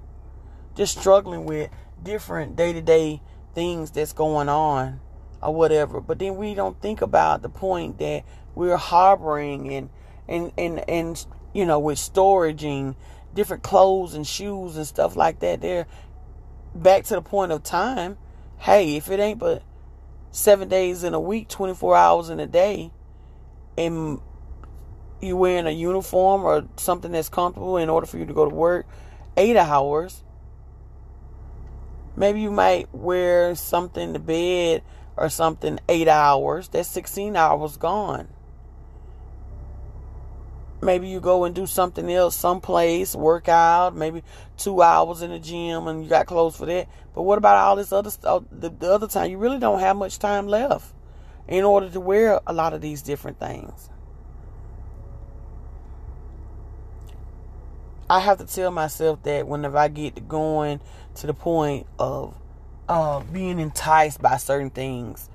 Just 0.76 0.98
struggling 0.98 1.44
with 1.44 1.70
different 2.02 2.54
day-to-day 2.56 3.20
things 3.54 3.90
that's 3.90 4.12
going 4.12 4.48
on 4.48 5.00
or 5.42 5.52
whatever. 5.52 6.00
But 6.00 6.20
then 6.20 6.36
we 6.36 6.54
don't 6.54 6.80
think 6.80 7.02
about 7.02 7.42
the 7.42 7.48
point 7.48 7.98
that 7.98 8.24
we're 8.54 8.76
harboring 8.76 9.72
and 9.72 9.90
and 10.28 10.52
and 10.56 10.88
and 10.88 11.26
you 11.52 11.66
know 11.66 11.78
with 11.78 11.98
storaging 11.98 12.94
different 13.34 13.62
clothes 13.62 14.14
and 14.14 14.26
shoes 14.26 14.76
and 14.76 14.86
stuff 14.86 15.16
like 15.16 15.40
that. 15.40 15.60
They're 15.60 15.86
back 16.74 17.04
to 17.04 17.14
the 17.14 17.22
point 17.22 17.50
of 17.50 17.62
time. 17.62 18.18
Hey, 18.58 18.96
if 18.96 19.10
it 19.10 19.18
ain't 19.18 19.40
but 19.40 19.62
seven 20.30 20.68
days 20.68 21.02
in 21.02 21.12
a 21.12 21.20
week, 21.20 21.48
twenty 21.48 21.74
four 21.74 21.96
hours 21.96 22.30
in 22.30 22.38
a 22.38 22.46
day, 22.46 22.92
and 23.76 24.20
you 25.20 25.36
wearing 25.36 25.66
a 25.66 25.70
uniform 25.70 26.44
or 26.44 26.66
something 26.76 27.12
that's 27.12 27.28
comfortable 27.28 27.76
in 27.76 27.88
order 27.88 28.06
for 28.06 28.18
you 28.18 28.26
to 28.26 28.34
go 28.34 28.48
to 28.48 28.54
work, 28.54 28.86
eight 29.36 29.56
hours 29.56 30.22
Maybe 32.14 32.42
you 32.42 32.50
might 32.50 32.92
wear 32.94 33.54
something 33.54 34.12
to 34.12 34.18
bed 34.18 34.82
or 35.16 35.28
something 35.28 35.78
eight 35.88 36.08
hours. 36.08 36.68
That's 36.68 36.88
16 36.88 37.36
hours 37.36 37.76
gone. 37.76 38.28
Maybe 40.82 41.08
you 41.08 41.20
go 41.20 41.44
and 41.44 41.54
do 41.54 41.66
something 41.66 42.10
else 42.10 42.34
someplace, 42.34 43.14
work 43.14 43.48
out, 43.48 43.94
maybe 43.94 44.24
two 44.56 44.82
hours 44.82 45.22
in 45.22 45.30
the 45.30 45.38
gym 45.38 45.86
and 45.86 46.02
you 46.02 46.10
got 46.10 46.26
clothes 46.26 46.56
for 46.56 46.66
that. 46.66 46.88
But 47.14 47.22
what 47.22 47.38
about 47.38 47.56
all 47.56 47.76
this 47.76 47.92
other 47.92 48.10
stuff? 48.10 48.44
The, 48.50 48.68
the 48.68 48.92
other 48.92 49.06
time, 49.06 49.30
you 49.30 49.38
really 49.38 49.58
don't 49.58 49.78
have 49.78 49.96
much 49.96 50.18
time 50.18 50.48
left 50.48 50.92
in 51.48 51.64
order 51.64 51.88
to 51.90 52.00
wear 52.00 52.40
a 52.46 52.52
lot 52.52 52.72
of 52.72 52.80
these 52.80 53.02
different 53.02 53.38
things. 53.38 53.90
I 58.08 58.20
have 58.20 58.38
to 58.38 58.46
tell 58.46 58.70
myself 58.70 59.22
that 59.22 59.46
whenever 59.46 59.78
I 59.78 59.88
get 59.88 60.28
going 60.28 60.80
to 61.14 61.26
the 61.26 61.34
point 61.34 61.86
of 61.98 62.36
uh, 62.88 63.20
being 63.20 63.58
enticed 63.58 64.20
by 64.20 64.36
certain 64.36 64.70
things, 64.70 65.30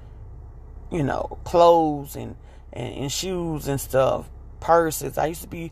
you 0.92 1.04
know, 1.04 1.40
clothes 1.44 2.16
and, 2.16 2.36
and, 2.72 2.94
and 2.94 3.12
shoes 3.12 3.68
and 3.68 3.82
stuff, 3.82 4.30
purses. 4.60 5.18
I 5.18 5.28
used 5.28 5.42
to 5.42 5.48
be, 5.48 5.72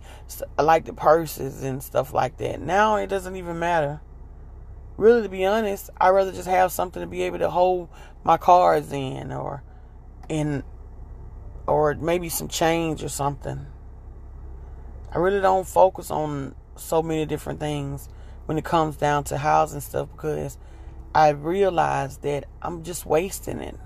I 0.57 0.63
like 0.63 0.85
the 0.85 0.93
purses 0.93 1.63
and 1.63 1.83
stuff 1.83 2.13
like 2.13 2.37
that. 2.37 2.59
Now 2.59 2.95
it 2.95 3.07
doesn't 3.07 3.35
even 3.35 3.59
matter. 3.59 4.01
Really, 4.97 5.23
to 5.23 5.29
be 5.29 5.45
honest, 5.45 5.89
I'd 5.99 6.09
rather 6.09 6.31
just 6.31 6.47
have 6.47 6.71
something 6.71 7.01
to 7.01 7.07
be 7.07 7.23
able 7.23 7.39
to 7.39 7.49
hold 7.49 7.89
my 8.23 8.37
cards 8.37 8.91
in 8.91 9.31
or 9.31 9.61
in 10.29 10.63
or 11.67 11.95
maybe 11.95 12.29
some 12.29 12.47
change 12.47 13.03
or 13.03 13.09
something. 13.09 13.65
I 15.11 15.17
really 15.17 15.41
don't 15.41 15.67
focus 15.67 16.11
on 16.11 16.55
so 16.75 17.01
many 17.01 17.25
different 17.25 17.59
things 17.59 18.09
when 18.45 18.57
it 18.57 18.65
comes 18.65 18.97
down 18.97 19.23
to 19.25 19.37
housing 19.37 19.81
stuff 19.81 20.09
because 20.11 20.57
I 21.13 21.29
realize 21.29 22.17
that 22.17 22.45
I'm 22.61 22.83
just 22.83 23.05
wasting 23.05 23.59
it. 23.59 23.77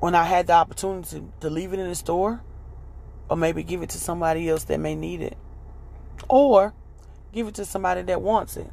When 0.00 0.14
I 0.14 0.24
had 0.24 0.48
the 0.48 0.52
opportunity 0.54 1.22
to 1.40 1.50
leave 1.50 1.72
it 1.72 1.78
in 1.78 1.88
the 1.88 1.94
store 1.94 2.42
or 3.28 3.36
maybe 3.36 3.62
give 3.62 3.82
it 3.82 3.90
to 3.90 3.98
somebody 3.98 4.48
else 4.48 4.64
that 4.64 4.78
may 4.78 4.94
need 4.94 5.22
it 5.22 5.36
or 6.28 6.74
give 7.32 7.48
it 7.48 7.54
to 7.54 7.64
somebody 7.64 8.02
that 8.02 8.20
wants 8.20 8.56
it. 8.56 8.70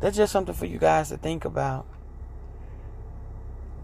That's 0.00 0.16
just 0.16 0.32
something 0.32 0.54
for 0.54 0.66
you 0.66 0.78
guys 0.78 1.08
to 1.08 1.16
think 1.16 1.44
about. 1.44 1.86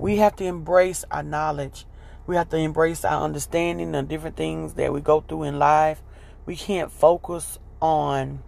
We 0.00 0.16
have 0.16 0.35
to 0.37 0.45
embrace 0.45 1.04
our 1.11 1.23
knowledge 1.23 1.87
we 2.30 2.37
have 2.37 2.49
to 2.50 2.57
embrace 2.57 3.04
our 3.04 3.25
understanding 3.25 3.92
of 3.97 4.07
different 4.07 4.37
things 4.37 4.75
that 4.75 4.92
we 4.92 5.00
go 5.00 5.21
through 5.21 5.42
in 5.42 5.59
life. 5.59 6.00
We 6.47 6.54
can't 6.54 6.92
focus 6.92 7.59
on 7.83 8.45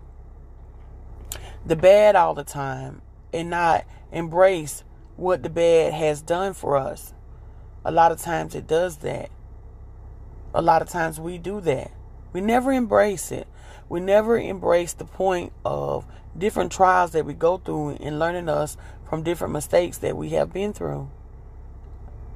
the 1.67 1.75
bad 1.75 2.15
all 2.15 2.33
the 2.33 2.45
time 2.45 3.03
and 3.33 3.51
not 3.51 3.85
embrace 4.13 4.85
what 5.17 5.43
the 5.43 5.51
bad 5.51 5.95
has 5.95 6.23
done 6.23 6.55
for 6.55 6.77
us. 6.77 7.13
A 7.85 7.91
lot 7.91 8.13
of 8.13 8.21
times 8.21 8.55
it 8.55 8.69
does 8.69 8.99
that. 8.99 9.31
A 10.55 10.63
lot 10.63 10.81
of 10.81 10.89
times 10.89 11.19
we 11.19 11.37
do 11.37 11.61
that. 11.63 11.91
We 12.33 12.41
never 12.41 12.73
embrace 12.73 13.33
it. 13.33 13.49
We 13.89 13.99
never 13.99 14.39
embrace 14.39 14.93
the 14.93 15.07
point 15.07 15.53
of 15.65 16.07
different 16.39 16.71
trials 16.71 17.11
that 17.13 17.27
we 17.27 17.35
go 17.35 17.59
through 17.59 17.97
and 17.97 18.21
learning 18.21 18.49
us 18.49 18.77
from 19.09 19.25
different 19.25 19.53
mistakes 19.53 19.99
that 19.99 20.17
we 20.17 20.31
have 20.31 20.53
been 20.53 20.73
through. 20.73 21.11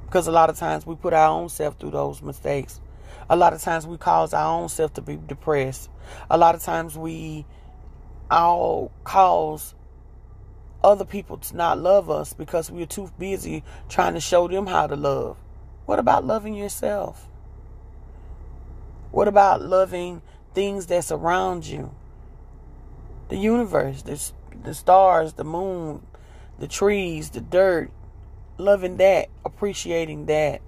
Because 0.06 0.26
a 0.26 0.32
lot 0.32 0.48
of 0.50 0.56
times 0.56 0.86
we 0.86 0.94
put 0.94 1.12
our 1.12 1.28
own 1.28 1.48
self 1.48 1.78
through 1.78 1.90
those 1.90 2.22
mistakes. 2.22 2.80
A 3.28 3.36
lot 3.36 3.52
of 3.52 3.60
times 3.60 3.86
we 3.86 3.98
cause 3.98 4.32
our 4.32 4.60
own 4.60 4.68
self 4.68 4.94
to 4.94 5.02
be 5.02 5.16
depressed. 5.16 5.90
A 6.30 6.38
lot 6.38 6.54
of 6.54 6.62
times 6.62 6.96
we 6.96 7.44
all 8.30 8.92
cause 9.04 9.74
other 10.82 11.04
people 11.04 11.38
to 11.38 11.56
not 11.56 11.78
love 11.78 12.08
us 12.08 12.32
because 12.32 12.70
we're 12.70 12.86
too 12.86 13.10
busy 13.18 13.64
trying 13.88 14.14
to 14.14 14.20
show 14.20 14.46
them 14.46 14.68
how 14.68 14.86
to 14.86 14.94
love. 14.94 15.36
What 15.86 15.98
about 15.98 16.24
loving 16.24 16.54
yourself? 16.54 17.28
What 19.10 19.28
about 19.28 19.62
loving 19.62 20.22
things 20.54 20.86
that 20.86 21.04
surround 21.04 21.66
you? 21.66 21.92
The 23.28 23.36
universe, 23.36 24.02
the, 24.02 24.32
the 24.62 24.74
stars, 24.74 25.32
the 25.32 25.44
moon, 25.44 26.06
the 26.58 26.68
trees, 26.68 27.30
the 27.30 27.40
dirt, 27.40 27.90
loving 28.58 28.96
that, 28.98 29.28
appreciating 29.44 30.26
that. 30.26 30.60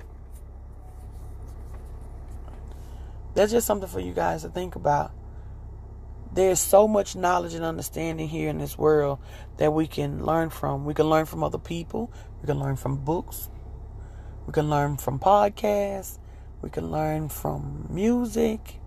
That's 3.34 3.52
just 3.52 3.66
something 3.66 3.88
for 3.88 4.00
you 4.00 4.12
guys 4.12 4.42
to 4.42 4.48
think 4.48 4.74
about. 4.74 5.12
There's 6.32 6.60
so 6.60 6.86
much 6.86 7.16
knowledge 7.16 7.54
and 7.54 7.64
understanding 7.64 8.28
here 8.28 8.50
in 8.50 8.58
this 8.58 8.76
world 8.76 9.18
that 9.56 9.72
we 9.72 9.86
can 9.86 10.24
learn 10.24 10.50
from. 10.50 10.84
We 10.84 10.94
can 10.94 11.08
learn 11.08 11.24
from 11.24 11.42
other 11.42 11.58
people. 11.58 12.12
We 12.42 12.46
can 12.46 12.58
learn 12.58 12.76
from 12.76 12.96
books. 12.96 13.48
We 14.46 14.52
can 14.52 14.68
learn 14.68 14.96
from 14.96 15.18
podcasts. 15.18 16.18
We 16.62 16.70
can 16.70 16.90
learn 16.90 17.28
from 17.28 17.86
music. 17.88 18.80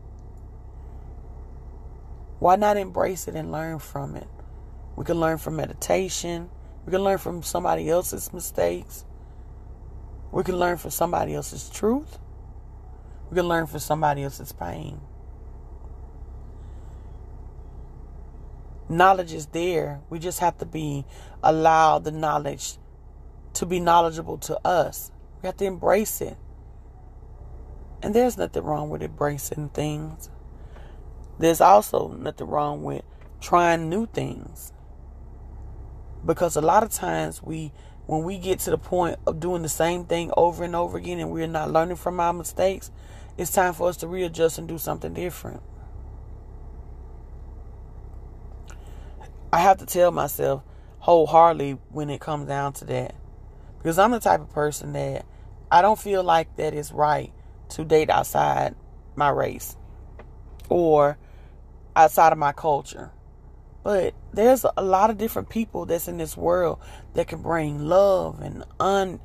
Why 2.39 2.55
not 2.55 2.77
embrace 2.77 3.27
it 3.27 3.35
and 3.35 3.51
learn 3.51 3.79
from 3.79 4.15
it? 4.15 4.27
We 4.95 5.05
can 5.05 5.19
learn 5.19 5.37
from 5.37 5.55
meditation. 5.55 6.49
We 6.85 6.91
can 6.91 7.03
learn 7.03 7.17
from 7.17 7.43
somebody 7.43 7.89
else's 7.89 8.33
mistakes. 8.33 9.05
We 10.31 10.43
can 10.43 10.57
learn 10.57 10.77
from 10.77 10.91
somebody 10.91 11.35
else's 11.35 11.69
truth. 11.69 12.17
We 13.29 13.35
can 13.35 13.47
learn 13.47 13.67
from 13.67 13.79
somebody 13.79 14.23
else's 14.23 14.51
pain. 14.51 15.01
Knowledge 18.89 19.33
is 19.33 19.45
there. 19.47 20.01
We 20.09 20.19
just 20.19 20.39
have 20.39 20.57
to 20.57 20.65
be 20.65 21.05
allowed 21.43 22.03
the 22.03 22.11
knowledge 22.11 22.73
to 23.53 23.65
be 23.65 23.79
knowledgeable 23.79 24.37
to 24.39 24.59
us. 24.67 25.11
We 25.41 25.47
have 25.47 25.57
to 25.57 25.65
embrace 25.65 26.21
it. 26.21 26.37
And 28.01 28.13
there's 28.13 28.37
nothing 28.37 28.63
wrong 28.63 28.89
with 28.89 29.03
embracing 29.03 29.69
things. 29.69 30.29
There's 31.39 31.61
also 31.61 32.09
nothing 32.09 32.47
wrong 32.47 32.83
with 32.83 33.03
trying 33.39 33.89
new 33.89 34.07
things. 34.07 34.73
Because 36.25 36.55
a 36.55 36.61
lot 36.61 36.83
of 36.83 36.91
times 36.91 37.41
we 37.41 37.71
when 38.07 38.23
we 38.23 38.37
get 38.37 38.59
to 38.59 38.71
the 38.71 38.77
point 38.77 39.17
of 39.25 39.39
doing 39.39 39.61
the 39.61 39.69
same 39.69 40.05
thing 40.05 40.31
over 40.35 40.63
and 40.63 40.75
over 40.75 40.97
again 40.97 41.19
and 41.19 41.31
we're 41.31 41.47
not 41.47 41.71
learning 41.71 41.95
from 41.95 42.19
our 42.19 42.33
mistakes, 42.33 42.91
it's 43.37 43.51
time 43.51 43.73
for 43.73 43.87
us 43.87 43.97
to 43.97 44.07
readjust 44.07 44.57
and 44.57 44.67
do 44.67 44.77
something 44.77 45.13
different. 45.13 45.61
I 49.53 49.59
have 49.59 49.77
to 49.77 49.85
tell 49.85 50.11
myself 50.11 50.63
wholeheartedly 50.99 51.77
when 51.89 52.09
it 52.09 52.19
comes 52.21 52.47
down 52.47 52.73
to 52.73 52.85
that. 52.85 53.15
Because 53.77 53.97
I'm 53.97 54.11
the 54.11 54.19
type 54.19 54.41
of 54.41 54.51
person 54.51 54.93
that 54.93 55.25
I 55.71 55.81
don't 55.81 55.99
feel 55.99 56.23
like 56.23 56.55
that 56.57 56.73
is 56.73 56.91
right 56.91 57.33
to 57.69 57.83
date 57.83 58.09
outside 58.09 58.75
my 59.15 59.29
race 59.29 59.75
or 60.69 61.17
outside 61.95 62.31
of 62.31 62.37
my 62.37 62.51
culture. 62.51 63.11
But 63.83 64.13
there's 64.33 64.65
a 64.77 64.83
lot 64.83 65.09
of 65.09 65.17
different 65.17 65.49
people 65.49 65.85
that's 65.85 66.07
in 66.07 66.17
this 66.17 66.37
world 66.37 66.79
that 67.13 67.27
can 67.27 67.41
bring 67.41 67.85
love 67.85 68.41
and 68.41 68.63
un, 68.79 69.19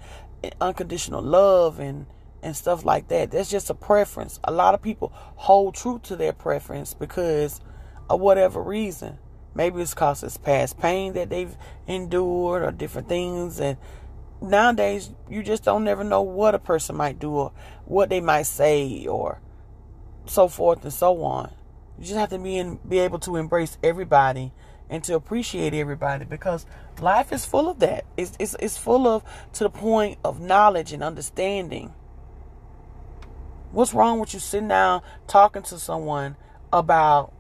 unconditional 0.61 1.23
love 1.23 1.79
and 1.79 2.07
and 2.43 2.57
stuff 2.57 2.85
like 2.85 3.09
that. 3.09 3.33
That's 3.33 3.51
just 3.51 3.71
a 3.71 3.75
preference. 3.75 4.39
A 4.45 4.53
lot 4.53 4.75
of 4.75 4.81
people 4.81 5.13
hold 5.15 5.75
true 5.75 5.99
to 6.05 6.15
their 6.15 6.33
preference 6.33 6.95
because 6.95 7.61
of 8.09 8.21
whatever 8.21 8.63
reason. 8.63 9.19
Maybe 9.55 9.83
it's 9.83 9.95
because 9.95 10.23
it's 10.23 10.37
past 10.37 10.79
pain 10.79 11.15
that 11.15 11.31
they've 11.31 11.57
endured 11.89 12.63
or 12.63 12.71
different 12.71 13.09
things. 13.09 13.59
And 13.59 13.79
nowadays, 14.41 15.11
you 15.29 15.43
just 15.43 15.65
don't 15.65 15.83
never 15.83 16.05
know 16.05 16.23
what 16.23 16.55
a 16.55 16.59
person 16.59 16.95
might 16.95 17.19
do 17.19 17.33
or 17.33 17.53
what 17.85 18.11
they 18.11 18.21
might 18.21 18.47
say 18.47 19.07
or 19.07 19.41
so 20.27 20.47
forth 20.47 20.85
and 20.85 20.93
so 20.93 21.25
on. 21.25 21.53
You 21.99 22.05
just 22.05 22.17
have 22.17 22.31
to 22.31 22.39
be 22.39 22.59
in, 22.59 22.79
be 22.87 22.99
able 22.99 23.19
to 23.21 23.37
embrace 23.37 23.79
everybody 23.83 24.53
and 24.89 25.03
to 25.05 25.15
appreciate 25.15 25.75
everybody 25.75 26.25
because 26.25 26.67
life 27.01 27.33
is 27.33 27.45
full 27.45 27.69
of 27.69 27.79
that. 27.81 28.05
It's, 28.17 28.37
it's, 28.39 28.55
it's 28.61 28.77
full 28.77 29.07
of 29.07 29.25
to 29.55 29.65
the 29.65 29.71
point 29.71 30.19
of 30.25 30.41
knowledge 30.41 30.93
and 30.93 31.03
understanding. 31.03 31.95
What's 33.73 33.95
wrong 33.95 34.21
with 34.21 34.33
you 34.35 34.41
sitting 34.41 34.69
down 34.69 35.03
talking 35.27 35.63
to 35.65 35.79
someone 35.79 36.37
about 36.73 37.33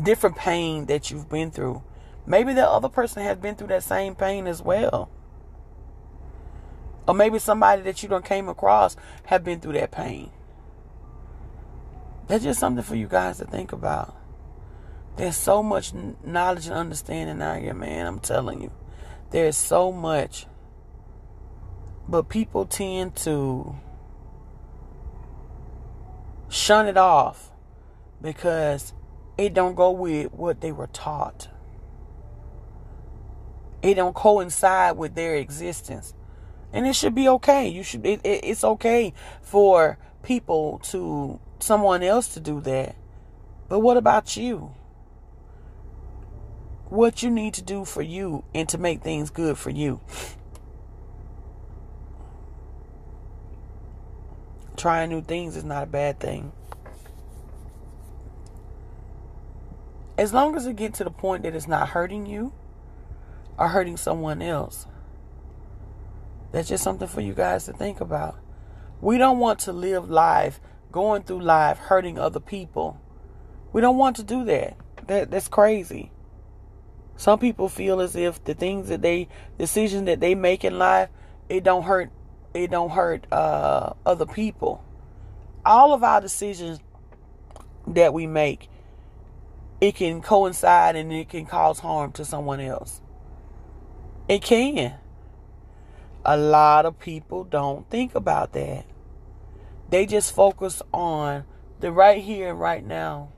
different 0.00 0.36
pain 0.36 0.86
that 0.86 1.10
you've 1.10 1.28
been 1.28 1.50
through? 1.50 1.82
Maybe 2.26 2.52
the 2.52 2.68
other 2.68 2.88
person 2.88 3.22
has 3.22 3.38
been 3.38 3.56
through 3.56 3.68
that 3.68 3.82
same 3.82 4.14
pain 4.14 4.46
as 4.46 4.62
well. 4.62 5.10
Or 7.06 7.14
maybe 7.14 7.38
somebody 7.38 7.82
that 7.82 8.02
you 8.02 8.08
don't 8.08 8.24
came 8.24 8.50
across 8.50 8.96
have 9.24 9.42
been 9.42 9.60
through 9.60 9.72
that 9.72 9.90
pain. 9.90 10.30
That's 12.28 12.44
just 12.44 12.60
something 12.60 12.84
for 12.84 12.94
you 12.94 13.08
guys 13.08 13.38
to 13.38 13.46
think 13.46 13.72
about. 13.72 14.14
There's 15.16 15.36
so 15.36 15.62
much 15.62 15.92
knowledge 16.22 16.66
and 16.66 16.74
understanding 16.74 17.42
out 17.42 17.60
here, 17.60 17.74
man. 17.74 18.06
I'm 18.06 18.20
telling 18.20 18.62
you. 18.62 18.70
There's 19.30 19.56
so 19.56 19.90
much. 19.90 20.46
But 22.06 22.28
people 22.28 22.66
tend 22.66 23.16
to 23.16 23.74
shun 26.48 26.86
it 26.86 26.96
off 26.96 27.50
because 28.22 28.92
it 29.36 29.54
don't 29.54 29.74
go 29.74 29.90
with 29.90 30.32
what 30.32 30.60
they 30.60 30.72
were 30.72 30.86
taught. 30.88 31.48
It 33.82 33.94
don't 33.94 34.14
coincide 34.14 34.96
with 34.96 35.14
their 35.14 35.36
existence. 35.36 36.14
And 36.72 36.86
it 36.86 36.94
should 36.94 37.14
be 37.14 37.28
okay. 37.28 37.68
You 37.68 37.82
should 37.82 38.04
it, 38.04 38.20
it, 38.24 38.44
it's 38.44 38.64
okay 38.64 39.14
for 39.40 39.98
people 40.22 40.80
to 40.84 41.40
someone 41.62 42.02
else 42.02 42.28
to 42.34 42.40
do 42.40 42.60
that. 42.62 42.96
But 43.68 43.80
what 43.80 43.96
about 43.96 44.36
you? 44.36 44.74
What 46.88 47.22
you 47.22 47.30
need 47.30 47.54
to 47.54 47.62
do 47.62 47.84
for 47.84 48.02
you 48.02 48.44
and 48.54 48.68
to 48.70 48.78
make 48.78 49.02
things 49.02 49.30
good 49.30 49.58
for 49.58 49.70
you. 49.70 50.00
Trying 54.76 55.10
new 55.10 55.20
things 55.22 55.56
is 55.56 55.64
not 55.64 55.82
a 55.82 55.86
bad 55.86 56.20
thing. 56.20 56.52
As 60.16 60.32
long 60.32 60.56
as 60.56 60.66
it 60.66 60.76
get 60.76 60.94
to 60.94 61.04
the 61.04 61.10
point 61.10 61.42
that 61.42 61.54
it's 61.54 61.68
not 61.68 61.90
hurting 61.90 62.26
you 62.26 62.52
or 63.58 63.68
hurting 63.68 63.96
someone 63.96 64.40
else. 64.40 64.86
That's 66.52 66.68
just 66.68 66.82
something 66.82 67.08
for 67.08 67.20
you 67.20 67.34
guys 67.34 67.66
to 67.66 67.72
think 67.72 68.00
about. 68.00 68.38
We 69.00 69.18
don't 69.18 69.38
want 69.38 69.58
to 69.60 69.72
live 69.72 70.08
life 70.08 70.60
going 70.92 71.22
through 71.22 71.40
life 71.40 71.78
hurting 71.78 72.18
other 72.18 72.40
people. 72.40 73.00
We 73.72 73.80
don't 73.80 73.96
want 73.96 74.16
to 74.16 74.22
do 74.22 74.44
that. 74.44 74.76
That 75.06 75.30
that's 75.30 75.48
crazy. 75.48 76.12
Some 77.16 77.38
people 77.38 77.68
feel 77.68 78.00
as 78.00 78.14
if 78.14 78.42
the 78.44 78.54
things 78.54 78.88
that 78.88 79.02
they 79.02 79.28
decisions 79.58 80.06
that 80.06 80.20
they 80.20 80.34
make 80.34 80.64
in 80.64 80.78
life, 80.78 81.08
it 81.48 81.64
don't 81.64 81.82
hurt 81.82 82.10
it 82.54 82.70
don't 82.70 82.90
hurt 82.90 83.26
uh, 83.32 83.94
other 84.06 84.26
people. 84.26 84.84
All 85.64 85.92
of 85.92 86.02
our 86.02 86.20
decisions 86.20 86.80
that 87.86 88.12
we 88.14 88.26
make, 88.26 88.68
it 89.80 89.94
can 89.94 90.22
coincide 90.22 90.96
and 90.96 91.12
it 91.12 91.28
can 91.28 91.46
cause 91.46 91.80
harm 91.80 92.12
to 92.12 92.24
someone 92.24 92.60
else. 92.60 93.00
It 94.28 94.42
can. 94.42 94.94
A 96.24 96.36
lot 96.36 96.84
of 96.84 96.98
people 96.98 97.44
don't 97.44 97.88
think 97.90 98.14
about 98.14 98.52
that. 98.52 98.84
They 99.90 100.06
just 100.06 100.34
focus 100.34 100.82
on 100.92 101.44
the 101.80 101.92
right 101.92 102.22
here 102.22 102.50
and 102.50 102.60
right 102.60 102.84
now. 102.84 103.30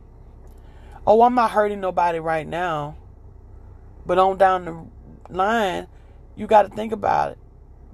Oh, 1.06 1.22
I'm 1.22 1.34
not 1.34 1.52
hurting 1.52 1.80
nobody 1.80 2.18
right 2.18 2.46
now. 2.46 2.96
But 4.04 4.18
on 4.18 4.38
down 4.38 4.64
the 4.64 5.34
line, 5.34 5.86
you 6.36 6.46
got 6.46 6.62
to 6.62 6.68
think 6.68 6.92
about 6.92 7.32
it 7.32 7.38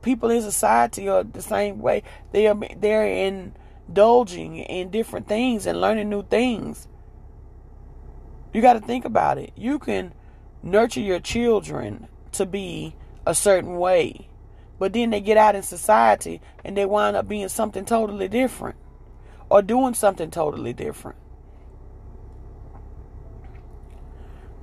people 0.07 0.31
in 0.31 0.40
society 0.40 1.09
are 1.09 1.25
the 1.25 1.42
same 1.42 1.81
way. 1.81 2.01
They 2.31 2.47
are 2.47 2.57
they're 2.77 3.07
indulging 3.07 4.59
in 4.59 4.90
different 4.90 5.27
things 5.27 5.66
and 5.66 5.81
learning 5.81 6.09
new 6.09 6.23
things. 6.23 6.87
You 8.55 8.62
got 8.62 8.75
to 8.75 8.81
think 8.81 9.05
about 9.05 9.37
it. 9.37 9.53
You 9.57 9.81
can 9.81 10.14
nurture 10.62 11.01
your 11.01 11.19
children 11.19 12.07
to 12.33 12.47
be 12.47 12.95
a 13.27 13.35
certain 13.35 13.79
way, 13.79 14.29
but 14.79 14.93
then 14.93 15.11
they 15.11 15.21
get 15.21 15.37
out 15.37 15.55
in 15.55 15.62
society 15.62 16.41
and 16.65 16.77
they 16.77 16.85
wind 16.85 17.17
up 17.17 17.29
being 17.29 17.49
something 17.49 17.85
totally 17.85 18.29
different 18.29 18.77
or 19.49 19.62
doing 19.62 19.95
something 19.95 20.31
totally 20.31 20.73
different. 20.73 21.17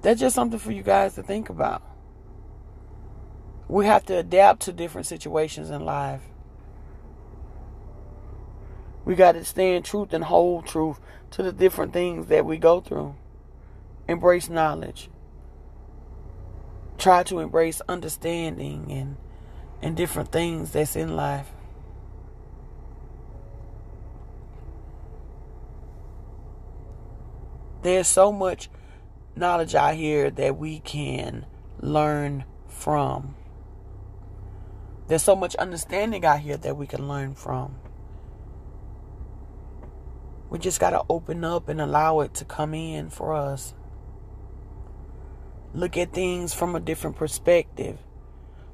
That's 0.01 0.19
just 0.19 0.35
something 0.35 0.59
for 0.59 0.71
you 0.71 0.83
guys 0.83 1.15
to 1.15 1.23
think 1.23 1.49
about. 1.49 1.81
We 3.69 3.85
have 3.85 4.05
to 4.07 4.17
adapt 4.17 4.63
to 4.63 4.73
different 4.73 5.07
situations 5.07 5.69
in 5.69 5.85
life. 5.85 6.21
We 9.05 9.15
got 9.15 9.33
to 9.33 9.43
stand 9.45 9.85
truth 9.85 10.13
and 10.13 10.25
hold 10.25 10.67
truth 10.67 10.99
to 11.31 11.43
the 11.43 11.51
different 11.51 11.93
things 11.93 12.27
that 12.27 12.45
we 12.45 12.57
go 12.57 12.81
through. 12.81 13.15
Embrace 14.07 14.49
knowledge. 14.49 15.09
Try 16.97 17.23
to 17.23 17.39
embrace 17.39 17.81
understanding 17.87 18.91
and 18.91 19.17
and 19.83 19.97
different 19.97 20.31
things 20.31 20.71
that's 20.71 20.95
in 20.95 21.13
life. 21.13 21.51
There's 27.81 28.07
so 28.07 28.31
much 28.31 28.69
knowledge 29.35 29.75
out 29.75 29.95
here 29.95 30.31
that 30.31 30.57
we 30.57 30.79
can 30.79 31.45
learn 31.81 32.45
from. 32.69 33.35
There's 35.09 35.21
so 35.21 35.35
much 35.35 35.53
understanding 35.55 36.23
out 36.23 36.39
here 36.39 36.55
that 36.55 36.77
we 36.77 36.87
can 36.87 37.09
learn 37.09 37.35
from. 37.35 37.75
We 40.49 40.59
just 40.59 40.79
got 40.79 40.91
to 40.91 41.03
open 41.09 41.43
up 41.43 41.67
and 41.67 41.81
allow 41.81 42.21
it 42.21 42.33
to 42.35 42.45
come 42.45 42.73
in 42.73 43.09
for 43.09 43.33
us. 43.33 43.73
Look 45.73 45.97
at 45.97 46.13
things 46.13 46.53
from 46.53 46.73
a 46.73 46.79
different 46.79 47.17
perspective. 47.17 47.97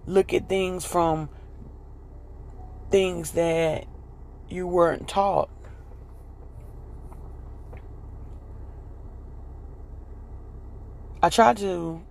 Look 0.09 0.33
at 0.33 0.49
things 0.49 0.85
from 0.85 1.29
things 2.89 3.33
that 3.33 3.85
you 4.49 4.65
weren't 4.65 5.07
taught. 5.07 5.51
I 11.21 11.29
try 11.29 11.53
to 11.53 12.01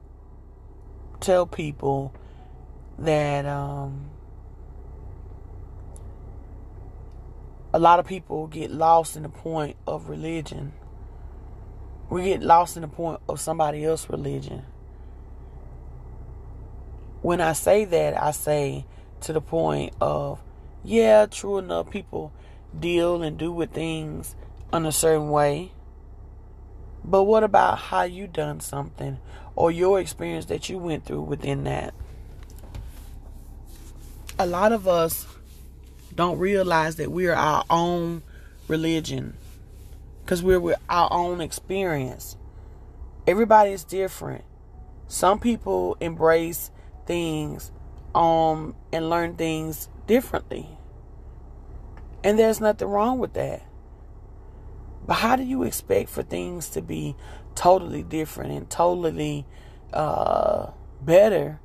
tell 1.18 1.44
people 1.44 2.14
that 3.00 3.44
um, 3.44 4.10
a 7.74 7.80
lot 7.80 7.98
of 7.98 8.06
people 8.06 8.46
get 8.46 8.70
lost 8.70 9.16
in 9.16 9.24
the 9.24 9.28
point 9.28 9.74
of 9.88 10.08
religion. 10.08 10.72
We 12.10 12.22
get 12.26 12.44
lost 12.44 12.76
in 12.76 12.82
the 12.82 12.88
point 12.88 13.22
of 13.28 13.40
somebody 13.40 13.84
else's 13.84 14.08
religion. 14.08 14.62
When 17.22 17.40
I 17.40 17.52
say 17.52 17.84
that, 17.84 18.20
I 18.20 18.30
say 18.30 18.86
to 19.22 19.32
the 19.32 19.40
point 19.40 19.94
of, 20.00 20.40
yeah, 20.84 21.26
true 21.26 21.58
enough, 21.58 21.90
people 21.90 22.32
deal 22.78 23.22
and 23.22 23.36
do 23.36 23.50
with 23.52 23.72
things 23.72 24.36
in 24.72 24.86
a 24.86 24.92
certain 24.92 25.30
way. 25.30 25.72
But 27.04 27.24
what 27.24 27.42
about 27.42 27.78
how 27.78 28.02
you 28.02 28.26
done 28.26 28.60
something 28.60 29.18
or 29.56 29.70
your 29.70 29.98
experience 29.98 30.46
that 30.46 30.68
you 30.68 30.78
went 30.78 31.04
through 31.04 31.22
within 31.22 31.64
that? 31.64 31.94
A 34.38 34.46
lot 34.46 34.72
of 34.72 34.86
us 34.86 35.26
don't 36.14 36.38
realize 36.38 36.96
that 36.96 37.10
we 37.10 37.26
are 37.26 37.34
our 37.34 37.64
own 37.70 38.22
religion 38.68 39.36
because 40.24 40.42
we're 40.42 40.60
with 40.60 40.78
our 40.88 41.08
own 41.10 41.40
experience. 41.40 42.36
Everybody 43.26 43.70
is 43.72 43.84
different. 43.84 44.44
Some 45.06 45.38
people 45.38 45.96
embrace 46.00 46.70
things 47.08 47.72
um 48.14 48.74
and 48.92 49.08
learn 49.10 49.34
things 49.34 49.88
differently. 50.06 50.68
And 52.24 52.38
there's 52.38 52.60
nothing 52.60 52.88
wrong 52.88 53.18
with 53.18 53.32
that. 53.34 53.62
But 55.06 55.14
how 55.14 55.36
do 55.36 55.42
you 55.42 55.62
expect 55.62 56.10
for 56.10 56.22
things 56.22 56.68
to 56.70 56.82
be 56.82 57.16
totally 57.54 58.02
different 58.02 58.52
and 58.52 58.68
totally 58.68 59.46
uh, 59.92 60.70
better 61.00 61.60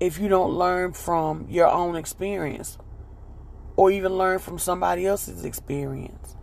if 0.00 0.18
you 0.18 0.28
don't 0.28 0.52
learn 0.52 0.92
from 0.92 1.46
your 1.50 1.66
own 1.68 1.96
experience 1.96 2.78
or 3.76 3.90
even 3.90 4.16
learn 4.16 4.38
from 4.38 4.58
somebody 4.58 5.06
else's 5.06 5.44
experience? 5.44 6.36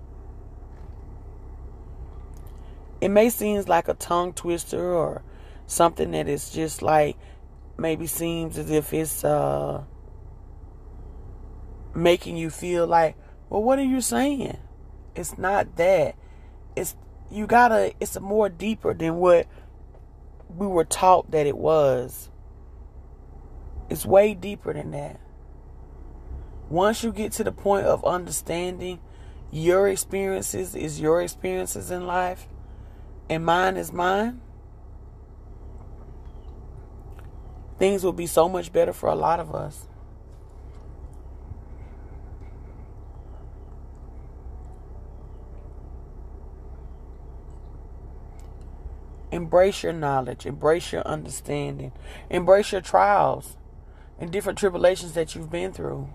It 3.02 3.10
may 3.10 3.30
seem 3.30 3.62
like 3.64 3.88
a 3.88 3.94
tongue 3.94 4.34
twister 4.34 4.94
or 4.94 5.24
something 5.68 6.12
that 6.12 6.28
is 6.28 6.52
just 6.52 6.82
like 6.82 7.18
maybe 7.78 8.08
seems 8.08 8.58
as 8.58 8.70
if 8.70 8.94
it's 8.94 9.24
uh, 9.24 9.84
making 11.94 12.38
you 12.38 12.50
feel 12.50 12.88
like, 12.88 13.16
well, 13.50 13.64
what 13.64 13.80
are 13.80 13.84
you 13.84 14.02
saying? 14.02 14.58
It's 15.16 15.38
not 15.38 15.76
that. 15.78 16.16
It's 16.76 16.96
you 17.32 17.48
gotta. 17.48 17.94
It's 18.00 18.20
more 18.20 18.50
deeper 18.50 18.94
than 18.94 19.16
what 19.18 19.48
we 20.50 20.68
were 20.68 20.86
taught 20.86 21.32
that 21.32 21.46
it 21.46 21.58
was. 21.58 22.30
It's 23.90 24.06
way 24.06 24.34
deeper 24.34 24.74
than 24.74 24.92
that. 24.92 25.20
Once 26.70 27.04
you 27.04 27.12
get 27.12 27.32
to 27.34 27.44
the 27.44 27.52
point 27.52 27.86
of 27.86 28.04
understanding 28.04 29.00
your 29.52 29.88
experiences 29.88 30.76
is 30.76 31.00
your 31.00 31.22
experiences 31.22 31.92
in 31.92 32.08
life 32.08 32.48
and 33.30 33.46
mine 33.46 33.78
is 33.78 33.94
mine, 33.94 34.42
things 37.78 38.04
will 38.04 38.14
be 38.14 38.28
so 38.28 38.48
much 38.48 38.72
better 38.72 38.94
for 38.94 39.10
a 39.10 39.16
lot 39.16 39.40
of 39.40 39.54
us. 39.54 39.88
Embrace 49.32 49.84
your 49.84 49.92
knowledge, 49.92 50.46
embrace 50.46 50.94
your 50.94 51.06
understanding, 51.06 51.92
embrace 52.30 52.72
your 52.72 52.80
trials 52.80 53.58
and 54.18 54.32
different 54.32 54.58
tribulations 54.58 55.12
that 55.12 55.36
you've 55.36 55.50
been 55.50 55.74
through. 55.74 56.08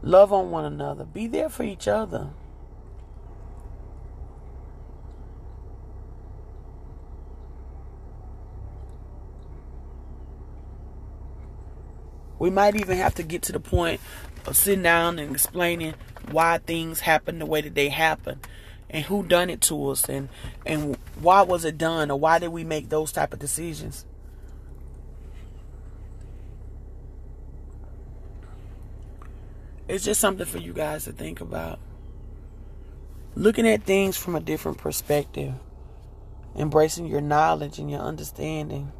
Love 0.00 0.32
on 0.32 0.50
one 0.50 0.64
another, 0.64 1.04
be 1.04 1.26
there 1.26 1.50
for 1.50 1.62
each 1.62 1.86
other. 1.86 2.30
We 12.44 12.50
might 12.50 12.76
even 12.76 12.98
have 12.98 13.14
to 13.14 13.22
get 13.22 13.40
to 13.44 13.52
the 13.52 13.58
point 13.58 14.02
of 14.44 14.54
sitting 14.54 14.82
down 14.82 15.18
and 15.18 15.32
explaining 15.32 15.94
why 16.30 16.58
things 16.58 17.00
happen 17.00 17.38
the 17.38 17.46
way 17.46 17.62
that 17.62 17.74
they 17.74 17.88
happen 17.88 18.38
and 18.90 19.02
who 19.02 19.22
done 19.22 19.48
it 19.48 19.62
to 19.62 19.88
us 19.88 20.10
and 20.10 20.28
and 20.66 20.98
why 21.22 21.40
was 21.40 21.64
it 21.64 21.78
done 21.78 22.10
or 22.10 22.20
why 22.20 22.38
did 22.38 22.48
we 22.48 22.62
make 22.62 22.90
those 22.90 23.12
type 23.12 23.32
of 23.32 23.38
decisions. 23.38 24.04
It's 29.88 30.04
just 30.04 30.20
something 30.20 30.44
for 30.44 30.58
you 30.58 30.74
guys 30.74 31.04
to 31.04 31.12
think 31.12 31.40
about. 31.40 31.78
Looking 33.34 33.66
at 33.66 33.84
things 33.84 34.18
from 34.18 34.36
a 34.36 34.40
different 34.40 34.76
perspective 34.76 35.54
embracing 36.54 37.06
your 37.06 37.22
knowledge 37.22 37.78
and 37.78 37.90
your 37.90 38.00
understanding 38.00 38.92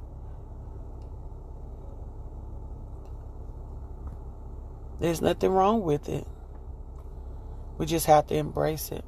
there's 5.05 5.21
nothing 5.21 5.51
wrong 5.51 5.83
with 5.83 6.09
it 6.09 6.27
we 7.79 7.87
just 7.87 8.07
have 8.07 8.27
to 8.27 8.35
embrace 8.35 8.91
it 8.91 9.05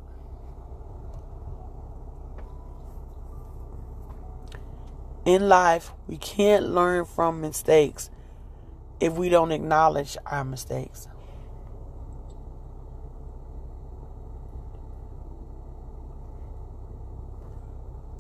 in 5.27 5.49
life, 5.49 5.93
we 6.07 6.17
can't 6.17 6.69
learn 6.69 7.05
from 7.05 7.41
mistakes 7.41 8.09
if 9.01 9.13
we 9.15 9.29
don't 9.29 9.51
acknowledge 9.51 10.17
our 10.25 10.45
mistakes. 10.45 11.09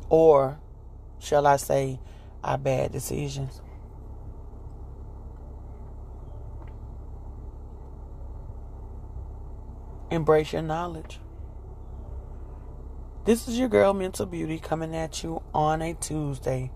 Or, 0.08 0.58
shall 1.20 1.46
I 1.46 1.56
say, 1.56 2.00
our 2.42 2.58
bad 2.58 2.90
decisions. 2.92 3.62
Embrace 10.10 10.52
your 10.52 10.62
knowledge. 10.62 11.18
This 13.24 13.48
is 13.48 13.58
your 13.58 13.68
girl, 13.68 13.92
Mental 13.92 14.24
Beauty, 14.24 14.60
coming 14.60 14.94
at 14.94 15.24
you 15.24 15.42
on 15.52 15.82
a 15.82 15.94
Tuesday. 15.94 16.70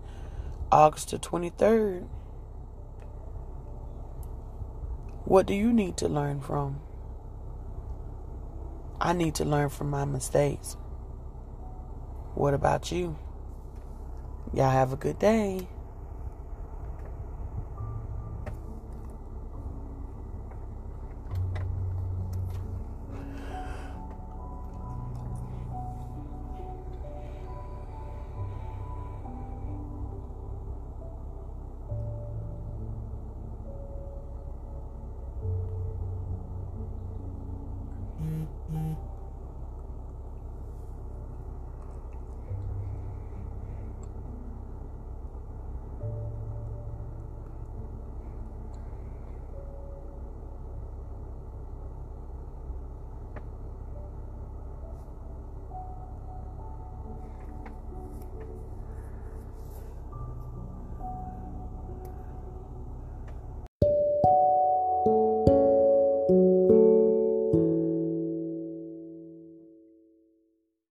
August 0.72 1.10
the 1.10 1.18
23rd. 1.18 2.08
What 5.24 5.46
do 5.46 5.54
you 5.54 5.72
need 5.72 5.96
to 5.98 6.08
learn 6.08 6.40
from? 6.40 6.80
I 9.00 9.12
need 9.12 9.36
to 9.36 9.44
learn 9.44 9.68
from 9.68 9.90
my 9.90 10.04
mistakes. 10.04 10.76
What 12.34 12.52
about 12.52 12.90
you? 12.90 13.16
Y'all 14.52 14.70
have 14.70 14.92
a 14.92 14.96
good 14.96 15.20
day. 15.20 15.68